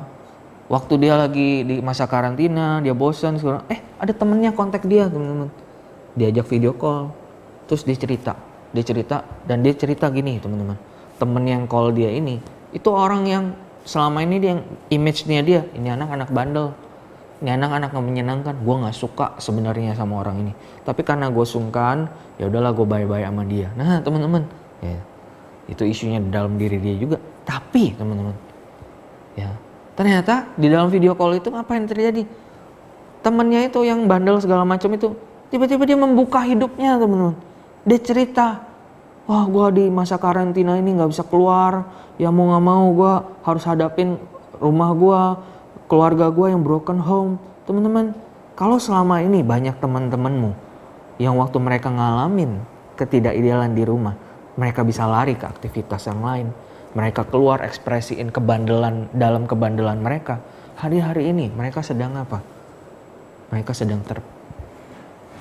waktu 0.65 0.93
dia 0.97 1.13
lagi 1.17 1.61
di 1.61 1.81
masa 1.81 2.09
karantina 2.09 2.81
dia 2.81 2.97
bosan 2.97 3.37
sekarang 3.37 3.65
eh 3.69 3.79
ada 4.01 4.11
temennya 4.13 4.51
kontak 4.51 4.85
dia 4.89 5.05
teman-teman 5.05 5.49
diajak 6.15 6.47
video 6.47 6.73
call. 6.73 7.11
Terus 7.65 7.81
dia 7.85 7.97
cerita 7.97 8.33
dia 8.75 8.83
cerita 8.83 9.23
dan 9.47 9.63
dia 9.63 9.73
cerita 9.73 10.11
gini 10.11 10.37
teman-teman 10.37 10.77
temen 11.15 11.43
yang 11.47 11.63
call 11.65 11.95
dia 11.95 12.11
ini 12.11 12.43
itu 12.75 12.91
orang 12.91 13.23
yang 13.23 13.43
selama 13.87 14.25
ini 14.25 14.35
dia 14.41 14.53
image-nya 14.91 15.39
dia 15.45 15.61
ini 15.77 15.87
anak-anak 15.93 16.29
bandel. 16.33 16.73
Ini 17.35 17.51
anak-anak 17.59 17.91
nggak 17.91 18.05
menyenangkan. 18.07 18.55
Gue 18.63 18.75
nggak 18.79 18.95
suka 18.95 19.35
sebenarnya 19.43 19.91
sama 19.91 20.23
orang 20.23 20.39
ini. 20.39 20.53
Tapi 20.87 21.03
karena 21.03 21.27
gue 21.27 21.43
sungkan 21.43 22.07
ya 22.39 22.47
udahlah 22.47 22.71
gue 22.71 22.87
bye-bye 22.87 23.27
sama 23.27 23.43
dia. 23.43 23.69
Nah 23.75 23.99
teman-teman 23.99 24.47
ya 24.79 24.99
itu 25.67 25.83
isunya 25.83 26.23
dalam 26.31 26.55
diri 26.55 26.79
dia 26.79 26.95
juga. 26.95 27.19
Tapi 27.43 27.91
teman-teman 27.91 28.33
ya 29.35 29.51
Ternyata 29.95 30.51
di 30.59 30.67
dalam 30.67 30.91
video 30.91 31.15
call 31.15 31.39
itu 31.39 31.49
apa 31.55 31.71
yang 31.79 31.87
terjadi? 31.87 32.27
Temennya 33.23 33.65
itu 33.65 33.81
yang 33.87 34.05
bandel 34.05 34.37
segala 34.43 34.67
macam 34.67 34.91
itu 34.91 35.15
tiba-tiba 35.49 35.87
dia 35.87 35.97
membuka 35.97 36.43
hidupnya 36.43 36.99
teman-teman. 36.99 37.39
Dia 37.87 37.99
cerita, 38.03 38.67
wah 39.25 39.47
gue 39.47 39.67
di 39.81 39.85
masa 39.87 40.19
karantina 40.19 40.75
ini 40.75 40.99
nggak 40.99 41.09
bisa 41.15 41.23
keluar, 41.23 41.87
ya 42.19 42.27
mau 42.29 42.51
nggak 42.51 42.65
mau 42.65 42.85
gue 42.91 43.13
harus 43.47 43.63
hadapin 43.63 44.19
rumah 44.59 44.91
gue, 44.91 45.21
keluarga 45.87 46.27
gue 46.27 46.47
yang 46.51 46.61
broken 46.61 46.99
home. 46.99 47.39
Teman-teman, 47.63 48.11
kalau 48.53 48.77
selama 48.77 49.23
ini 49.23 49.41
banyak 49.41 49.79
teman-temanmu 49.79 50.51
yang 51.23 51.39
waktu 51.39 51.57
mereka 51.57 51.87
ngalamin 51.87 52.59
ketidakidealan 52.99 53.71
di 53.71 53.83
rumah, 53.87 54.13
mereka 54.59 54.83
bisa 54.83 55.07
lari 55.07 55.39
ke 55.39 55.47
aktivitas 55.47 56.03
yang 56.11 56.19
lain 56.19 56.47
mereka 56.95 57.27
keluar 57.27 57.59
ekspresiin 57.67 58.31
kebandelan 58.31 59.11
dalam 59.11 59.43
kebandelan 59.45 59.99
mereka. 59.99 60.39
Hari-hari 60.79 61.35
ini 61.35 61.51
mereka 61.51 61.83
sedang 61.83 62.15
apa? 62.15 62.39
Mereka 63.51 63.75
sedang 63.75 63.99
ter 64.07 64.23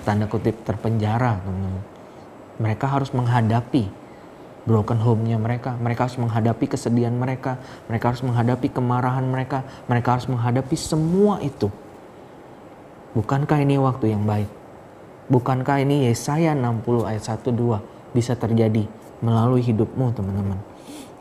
tanda 0.02 0.26
kutip 0.26 0.66
terpenjara, 0.66 1.38
teman-teman. 1.40 1.84
Mereka 2.58 2.86
harus 2.90 3.14
menghadapi 3.14 3.86
broken 4.66 4.98
home-nya 4.98 5.38
mereka. 5.38 5.78
Mereka 5.78 6.10
harus 6.10 6.18
menghadapi 6.18 6.66
kesedihan 6.66 7.14
mereka. 7.14 7.56
Mereka 7.86 8.12
harus 8.12 8.22
menghadapi 8.26 8.68
kemarahan 8.74 9.24
mereka. 9.24 9.62
Mereka 9.86 10.18
harus 10.18 10.26
menghadapi 10.26 10.74
semua 10.74 11.38
itu. 11.38 11.70
Bukankah 13.14 13.62
ini 13.62 13.78
waktu 13.78 14.10
yang 14.10 14.26
baik? 14.26 14.50
Bukankah 15.30 15.80
ini 15.86 16.10
Yesaya 16.10 16.52
60 16.52 17.08
ayat 17.08 17.22
1 17.22 17.46
2 17.48 18.12
bisa 18.12 18.34
terjadi 18.34 18.84
melalui 19.22 19.62
hidupmu 19.62 20.12
teman-teman? 20.12 20.73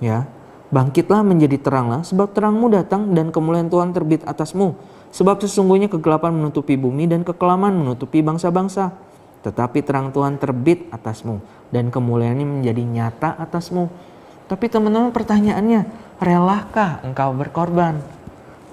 Ya 0.03 0.27
bangkitlah 0.73 1.21
menjadi 1.21 1.61
teranglah 1.61 2.01
sebab 2.01 2.33
terangmu 2.33 2.73
datang 2.73 3.13
dan 3.13 3.29
kemuliaan 3.29 3.69
Tuhan 3.69 3.93
terbit 3.93 4.25
atasmu. 4.25 4.73
Sebab 5.13 5.45
sesungguhnya 5.45 5.93
kegelapan 5.93 6.33
menutupi 6.33 6.73
bumi 6.73 7.05
dan 7.05 7.21
kekelaman 7.21 7.69
menutupi 7.69 8.25
bangsa-bangsa. 8.25 8.89
Tetapi 9.45 9.85
terang 9.85 10.09
Tuhan 10.09 10.41
terbit 10.41 10.89
atasmu 10.89 11.37
dan 11.69 11.93
kemuliaannya 11.93 12.59
menjadi 12.59 12.81
nyata 12.81 13.37
atasmu. 13.37 13.93
Tapi 14.49 14.65
teman-teman 14.73 15.13
pertanyaannya 15.13 15.85
relakah 16.17 17.05
engkau 17.05 17.29
berkorban? 17.37 18.01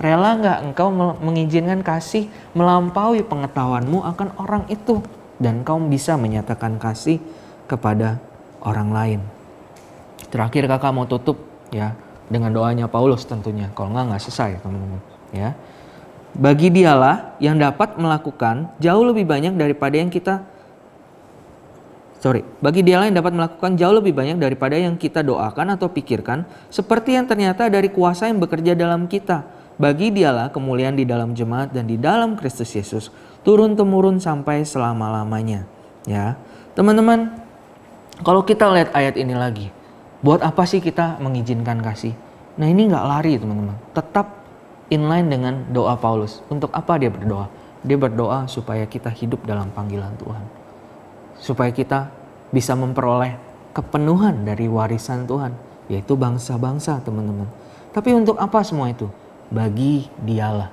Rela 0.01 0.33
nggak 0.41 0.59
engkau 0.65 0.89
mengizinkan 1.21 1.85
kasih 1.85 2.33
melampaui 2.57 3.21
pengetahuanmu 3.21 4.01
akan 4.01 4.29
orang 4.41 4.65
itu? 4.73 5.05
Dan 5.37 5.61
kau 5.61 5.77
bisa 5.77 6.17
menyatakan 6.17 6.81
kasih 6.81 7.21
kepada 7.69 8.17
orang 8.65 8.89
lain 8.97 9.21
Terakhir 10.31 10.71
kakak 10.71 10.93
mau 10.95 11.07
tutup 11.11 11.43
ya 11.75 11.95
dengan 12.31 12.55
doanya 12.55 12.87
Paulus 12.87 13.27
tentunya. 13.27 13.69
Kalau 13.75 13.91
nggak 13.91 14.05
nggak 14.15 14.23
selesai 14.23 14.63
teman-teman 14.63 15.03
ya. 15.35 15.55
Bagi 16.31 16.71
dialah 16.71 17.35
yang 17.43 17.59
dapat 17.59 17.99
melakukan 17.99 18.71
jauh 18.79 19.03
lebih 19.03 19.27
banyak 19.27 19.59
daripada 19.59 19.99
yang 19.99 20.15
kita 20.15 20.47
sorry, 22.21 22.45
bagi 22.61 22.85
dialah 22.85 23.09
yang 23.09 23.17
dapat 23.17 23.33
melakukan 23.33 23.75
jauh 23.81 23.97
lebih 23.97 24.13
banyak 24.13 24.37
daripada 24.37 24.77
yang 24.77 24.95
kita 25.01 25.25
doakan 25.25 25.75
atau 25.75 25.89
pikirkan, 25.89 26.45
seperti 26.69 27.17
yang 27.17 27.25
ternyata 27.25 27.67
dari 27.73 27.89
kuasa 27.89 28.29
yang 28.29 28.39
bekerja 28.39 28.77
dalam 28.77 29.09
kita. 29.09 29.59
Bagi 29.81 30.13
dialah 30.13 30.53
kemuliaan 30.53 30.93
di 30.93 31.09
dalam 31.09 31.33
jemaat 31.33 31.73
dan 31.73 31.89
di 31.89 31.97
dalam 31.97 32.37
Kristus 32.37 32.69
Yesus 32.77 33.09
turun 33.41 33.73
temurun 33.73 34.21
sampai 34.21 34.61
selama-lamanya. 34.69 35.65
Ya, 36.05 36.37
teman-teman, 36.77 37.33
kalau 38.21 38.45
kita 38.45 38.69
lihat 38.69 38.93
ayat 38.93 39.17
ini 39.17 39.33
lagi, 39.33 39.73
Buat 40.21 40.45
apa 40.45 40.69
sih 40.69 40.85
kita 40.85 41.17
mengizinkan 41.17 41.81
kasih? 41.81 42.13
Nah 42.61 42.69
ini 42.69 42.93
nggak 42.93 43.07
lari 43.09 43.41
teman-teman. 43.41 43.73
Tetap 43.97 44.29
inline 44.93 45.33
dengan 45.33 45.55
doa 45.73 45.97
Paulus. 45.97 46.45
Untuk 46.53 46.69
apa 46.77 47.01
dia 47.01 47.09
berdoa? 47.09 47.49
Dia 47.81 47.97
berdoa 47.97 48.45
supaya 48.45 48.85
kita 48.85 49.09
hidup 49.09 49.49
dalam 49.49 49.73
panggilan 49.73 50.13
Tuhan. 50.21 50.45
Supaya 51.41 51.73
kita 51.73 52.13
bisa 52.53 52.77
memperoleh 52.77 53.41
kepenuhan 53.73 54.45
dari 54.45 54.69
warisan 54.69 55.25
Tuhan. 55.25 55.57
Yaitu 55.89 56.21
bangsa-bangsa 56.21 57.01
teman-teman. 57.01 57.49
Tapi 57.97 58.13
untuk 58.13 58.37
apa 58.37 58.61
semua 58.61 58.93
itu? 58.93 59.09
Bagi 59.49 60.05
dialah. 60.21 60.69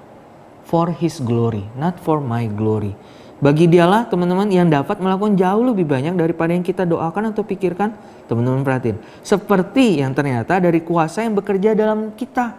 For 0.67 0.91
his 0.91 1.23
glory, 1.23 1.63
not 1.79 1.95
for 2.03 2.19
my 2.19 2.51
glory. 2.51 2.99
Bagi 3.37 3.69
dialah 3.69 4.09
teman-teman 4.09 4.49
yang 4.49 4.65
dapat 4.65 4.97
melakukan 4.97 5.37
jauh 5.37 5.61
lebih 5.61 5.85
banyak 5.85 6.17
daripada 6.17 6.57
yang 6.57 6.65
kita 6.65 6.89
doakan 6.89 7.29
atau 7.29 7.45
pikirkan. 7.45 7.93
Teman-teman 8.25 8.65
perhatiin. 8.65 8.97
Seperti 9.21 10.01
yang 10.01 10.17
ternyata 10.17 10.57
dari 10.57 10.81
kuasa 10.81 11.21
yang 11.21 11.37
bekerja 11.37 11.77
dalam 11.77 12.17
kita. 12.17 12.57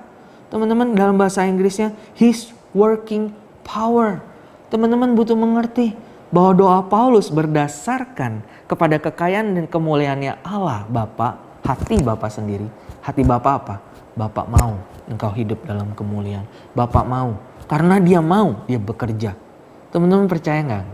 Teman-teman 0.48 0.94
dalam 0.94 1.18
bahasa 1.18 1.42
Inggrisnya 1.42 1.90
His 2.14 2.54
working 2.70 3.34
power. 3.66 4.22
Teman-teman 4.70 5.18
butuh 5.18 5.34
mengerti 5.34 5.98
bahwa 6.30 6.52
doa 6.54 6.80
Paulus 6.86 7.26
berdasarkan 7.26 8.46
kepada 8.70 9.02
kekayaan 9.02 9.58
dan 9.58 9.64
kemuliaannya 9.66 10.38
Allah 10.46 10.86
Bapa, 10.86 11.42
hati 11.66 11.98
Bapa 12.04 12.30
sendiri. 12.30 12.70
Hati 13.02 13.26
Bapa 13.26 13.50
apa? 13.58 13.76
Bapak 14.14 14.46
mau 14.46 14.78
engkau 15.08 15.32
hidup 15.34 15.64
dalam 15.64 15.90
kemuliaan. 15.96 16.46
Bapak 16.76 17.02
mau. 17.08 17.34
Karena 17.66 17.98
dia 17.98 18.20
mau, 18.22 18.62
dia 18.68 18.78
bekerja. 18.78 19.47
Teman-teman 19.88 20.28
percaya 20.28 20.60
nggak? 20.60 20.86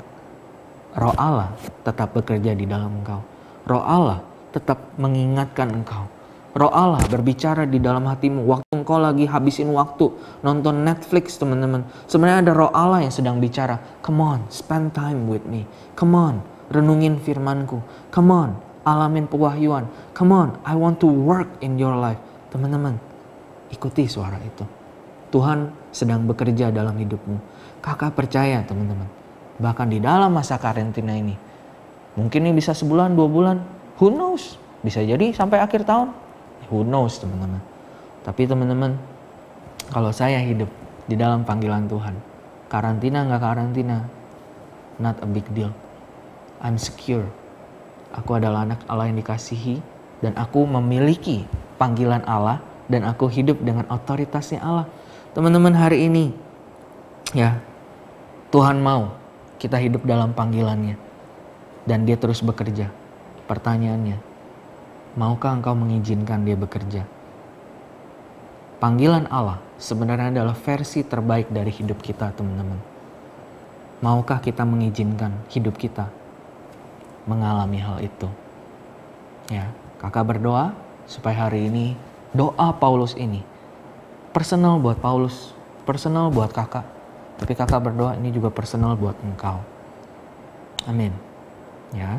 Roh 0.94 1.14
Allah 1.18 1.50
tetap 1.82 2.14
bekerja 2.14 2.54
di 2.54 2.62
dalam 2.62 3.02
engkau. 3.02 3.18
Roh 3.66 3.82
Allah 3.82 4.22
tetap 4.54 4.94
mengingatkan 4.94 5.82
engkau. 5.82 6.06
Roh 6.54 6.70
Allah 6.70 7.02
berbicara 7.10 7.66
di 7.66 7.82
dalam 7.82 8.06
hatimu. 8.06 8.46
Waktu 8.46 8.70
engkau 8.70 9.02
lagi 9.02 9.26
habisin 9.26 9.74
waktu 9.74 10.06
nonton 10.46 10.86
Netflix 10.86 11.34
teman-teman. 11.34 11.82
Sebenarnya 12.06 12.46
ada 12.46 12.52
roh 12.54 12.70
Allah 12.70 13.02
yang 13.02 13.10
sedang 13.10 13.42
bicara. 13.42 13.82
Come 14.06 14.22
on, 14.22 14.46
spend 14.54 14.94
time 14.94 15.26
with 15.26 15.42
me. 15.42 15.66
Come 15.98 16.14
on, 16.14 16.46
renungin 16.70 17.18
firmanku. 17.18 17.82
Come 18.14 18.30
on, 18.30 18.50
alamin 18.86 19.26
pewahyuan. 19.26 19.90
Come 20.14 20.30
on, 20.30 20.54
I 20.62 20.78
want 20.78 21.02
to 21.02 21.10
work 21.10 21.50
in 21.58 21.74
your 21.74 21.98
life. 21.98 22.22
Teman-teman, 22.54 23.02
ikuti 23.74 24.06
suara 24.06 24.38
itu. 24.38 24.83
Tuhan 25.34 25.74
sedang 25.90 26.22
bekerja 26.30 26.70
dalam 26.70 26.94
hidupmu. 26.94 27.42
Kakak 27.82 28.14
percaya 28.14 28.62
teman-teman. 28.62 29.10
Bahkan 29.58 29.90
di 29.90 29.98
dalam 29.98 30.30
masa 30.30 30.62
karantina 30.62 31.18
ini. 31.18 31.34
Mungkin 32.14 32.46
ini 32.46 32.54
bisa 32.54 32.70
sebulan, 32.70 33.18
dua 33.18 33.26
bulan. 33.26 33.56
Who 33.98 34.14
knows? 34.14 34.54
Bisa 34.86 35.02
jadi 35.02 35.34
sampai 35.34 35.58
akhir 35.58 35.82
tahun 35.82 36.24
who 36.68 36.84
knows 36.86 37.20
teman-teman 37.20 37.60
tapi 38.24 38.48
teman-teman 38.48 38.96
kalau 39.92 40.08
saya 40.14 40.40
hidup 40.40 40.68
di 41.04 41.16
dalam 41.16 41.44
panggilan 41.44 41.84
Tuhan 41.88 42.16
karantina 42.72 43.28
nggak 43.28 43.42
karantina 43.42 43.98
not 45.00 45.20
a 45.20 45.28
big 45.28 45.44
deal 45.52 45.72
I'm 46.64 46.80
secure 46.80 47.28
aku 48.16 48.40
adalah 48.40 48.64
anak 48.64 48.80
Allah 48.88 49.12
yang 49.12 49.20
dikasihi 49.20 49.80
dan 50.24 50.32
aku 50.40 50.64
memiliki 50.64 51.44
panggilan 51.76 52.24
Allah 52.24 52.64
dan 52.88 53.04
aku 53.04 53.28
hidup 53.28 53.60
dengan 53.60 53.84
otoritasnya 53.92 54.60
Allah 54.64 54.88
teman-teman 55.34 55.74
hari 55.74 56.06
ini 56.06 56.30
ya 57.34 57.58
Tuhan 58.54 58.78
mau 58.78 59.18
kita 59.58 59.76
hidup 59.82 60.06
dalam 60.06 60.30
panggilannya 60.30 60.94
dan 61.84 62.06
dia 62.06 62.14
terus 62.14 62.40
bekerja 62.40 62.88
pertanyaannya 63.50 64.34
Maukah 65.14 65.54
engkau 65.54 65.78
mengizinkan 65.78 66.42
dia 66.42 66.58
bekerja? 66.58 67.06
Panggilan 68.82 69.30
Allah 69.30 69.62
sebenarnya 69.78 70.34
adalah 70.34 70.58
versi 70.58 71.06
terbaik 71.06 71.54
dari 71.54 71.70
hidup 71.70 72.02
kita, 72.02 72.34
teman-teman. 72.34 72.82
Maukah 74.02 74.42
kita 74.42 74.66
mengizinkan 74.66 75.30
hidup 75.54 75.78
kita 75.78 76.10
mengalami 77.30 77.78
hal 77.78 78.02
itu? 78.02 78.26
Ya, 79.54 79.70
kakak 80.02 80.34
berdoa 80.34 80.74
supaya 81.06 81.46
hari 81.46 81.70
ini 81.70 81.94
doa 82.34 82.74
Paulus 82.74 83.14
ini 83.14 83.46
personal 84.34 84.82
buat 84.82 84.98
Paulus, 84.98 85.54
personal 85.86 86.34
buat 86.34 86.50
kakak. 86.50 86.82
Tapi 87.38 87.52
kakak 87.54 87.80
berdoa 87.80 88.18
ini 88.18 88.34
juga 88.34 88.50
personal 88.50 88.98
buat 88.98 89.14
engkau. 89.22 89.62
Amin. 90.90 91.14
Ya. 91.94 92.18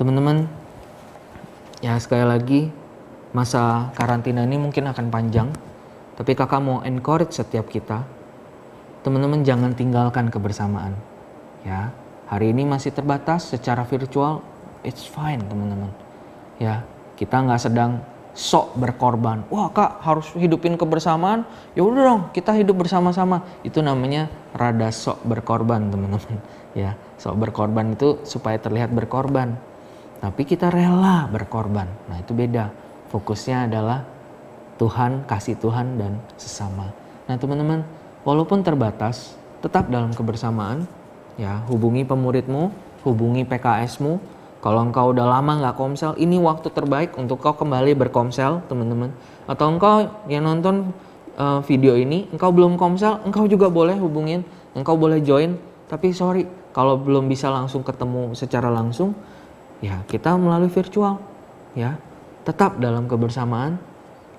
Teman-teman, 0.00 0.48
ya 1.84 2.00
sekali 2.00 2.24
lagi 2.24 2.60
masa 3.36 3.92
karantina 3.98 4.46
ini 4.46 4.56
mungkin 4.56 4.88
akan 4.88 5.12
panjang 5.12 5.50
tapi 6.14 6.38
kakak 6.38 6.62
mau 6.62 6.80
encourage 6.86 7.34
setiap 7.34 7.66
kita 7.66 8.06
teman-teman 9.02 9.42
jangan 9.42 9.74
tinggalkan 9.74 10.30
kebersamaan 10.30 10.94
ya 11.66 11.90
hari 12.30 12.54
ini 12.54 12.62
masih 12.62 12.94
terbatas 12.94 13.50
secara 13.50 13.82
virtual 13.82 14.40
it's 14.86 15.02
fine 15.02 15.42
teman-teman 15.44 15.90
ya 16.62 16.86
kita 17.18 17.42
nggak 17.42 17.58
sedang 17.58 17.98
sok 18.34 18.74
berkorban 18.74 19.46
wah 19.48 19.70
kak 19.70 20.02
harus 20.02 20.28
hidupin 20.34 20.74
kebersamaan 20.74 21.46
ya 21.72 21.86
udah 21.86 22.02
dong 22.02 22.22
kita 22.34 22.50
hidup 22.52 22.82
bersama-sama 22.82 23.46
itu 23.62 23.78
namanya 23.78 24.26
rada 24.52 24.90
sok 24.90 25.22
berkorban 25.22 25.88
teman-teman 25.88 26.42
ya 26.78 26.98
sok 27.16 27.38
berkorban 27.38 27.94
itu 27.94 28.20
supaya 28.26 28.58
terlihat 28.58 28.90
berkorban 28.90 29.54
tapi 30.24 30.48
kita 30.48 30.72
rela 30.72 31.28
berkorban. 31.28 31.84
Nah, 32.08 32.16
itu 32.16 32.32
beda. 32.32 32.72
Fokusnya 33.12 33.68
adalah 33.68 34.08
Tuhan, 34.80 35.28
kasih 35.28 35.60
Tuhan 35.60 36.00
dan 36.00 36.16
sesama. 36.40 36.96
Nah, 37.28 37.36
teman-teman, 37.36 37.84
walaupun 38.24 38.64
terbatas, 38.64 39.36
tetap 39.60 39.92
dalam 39.92 40.16
kebersamaan. 40.16 40.88
Ya, 41.36 41.60
hubungi 41.68 42.08
pemuridmu, 42.08 42.72
hubungi 43.04 43.44
PKSmu. 43.44 44.16
Kalau 44.64 44.80
engkau 44.80 45.12
udah 45.12 45.28
lama 45.28 45.60
nggak 45.60 45.76
komsel, 45.76 46.16
ini 46.16 46.40
waktu 46.40 46.72
terbaik 46.72 47.20
untuk 47.20 47.36
kau 47.44 47.52
kembali 47.52 47.92
berkomsel, 48.00 48.64
teman-teman. 48.64 49.12
Atau 49.44 49.68
engkau 49.68 50.08
yang 50.24 50.48
nonton 50.48 50.88
uh, 51.36 51.60
video 51.68 51.92
ini, 52.00 52.24
engkau 52.32 52.48
belum 52.48 52.80
komsel, 52.80 53.20
engkau 53.28 53.44
juga 53.44 53.68
boleh 53.68 53.92
hubungin, 54.00 54.40
engkau 54.72 54.96
boleh 54.96 55.20
join. 55.20 55.60
Tapi 55.84 56.16
sorry, 56.16 56.48
kalau 56.72 56.96
belum 56.96 57.28
bisa 57.28 57.52
langsung 57.52 57.84
ketemu 57.84 58.32
secara 58.32 58.72
langsung, 58.72 59.12
ya 59.84 60.00
kita 60.08 60.32
melalui 60.40 60.72
virtual 60.72 61.20
ya. 61.76 62.00
Tetap 62.48 62.80
dalam 62.80 63.04
kebersamaan. 63.04 63.76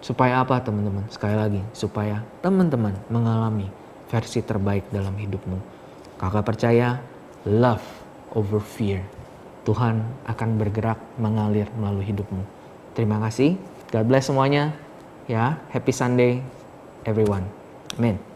Supaya 0.02 0.42
apa 0.42 0.58
teman-teman? 0.62 1.06
Sekali 1.10 1.34
lagi 1.34 1.62
supaya 1.74 2.22
teman-teman 2.42 2.94
mengalami 3.14 3.70
versi 4.10 4.42
terbaik 4.42 4.90
dalam 4.90 5.18
hidupmu. 5.18 5.58
Kakak 6.18 6.46
percaya 6.46 7.02
love 7.46 7.86
over 8.38 8.62
fear 8.62 9.15
Tuhan 9.66 10.06
akan 10.30 10.50
bergerak 10.62 11.02
mengalir 11.18 11.68
melalui 11.76 12.06
hidupmu. 12.06 12.46
Terima 12.94 13.18
kasih. 13.26 13.58
God 13.90 14.06
bless 14.06 14.30
semuanya. 14.30 14.72
Ya 15.26 15.58
happy 15.74 15.90
Sunday 15.90 16.46
everyone. 17.04 17.50
Amin 17.98 18.35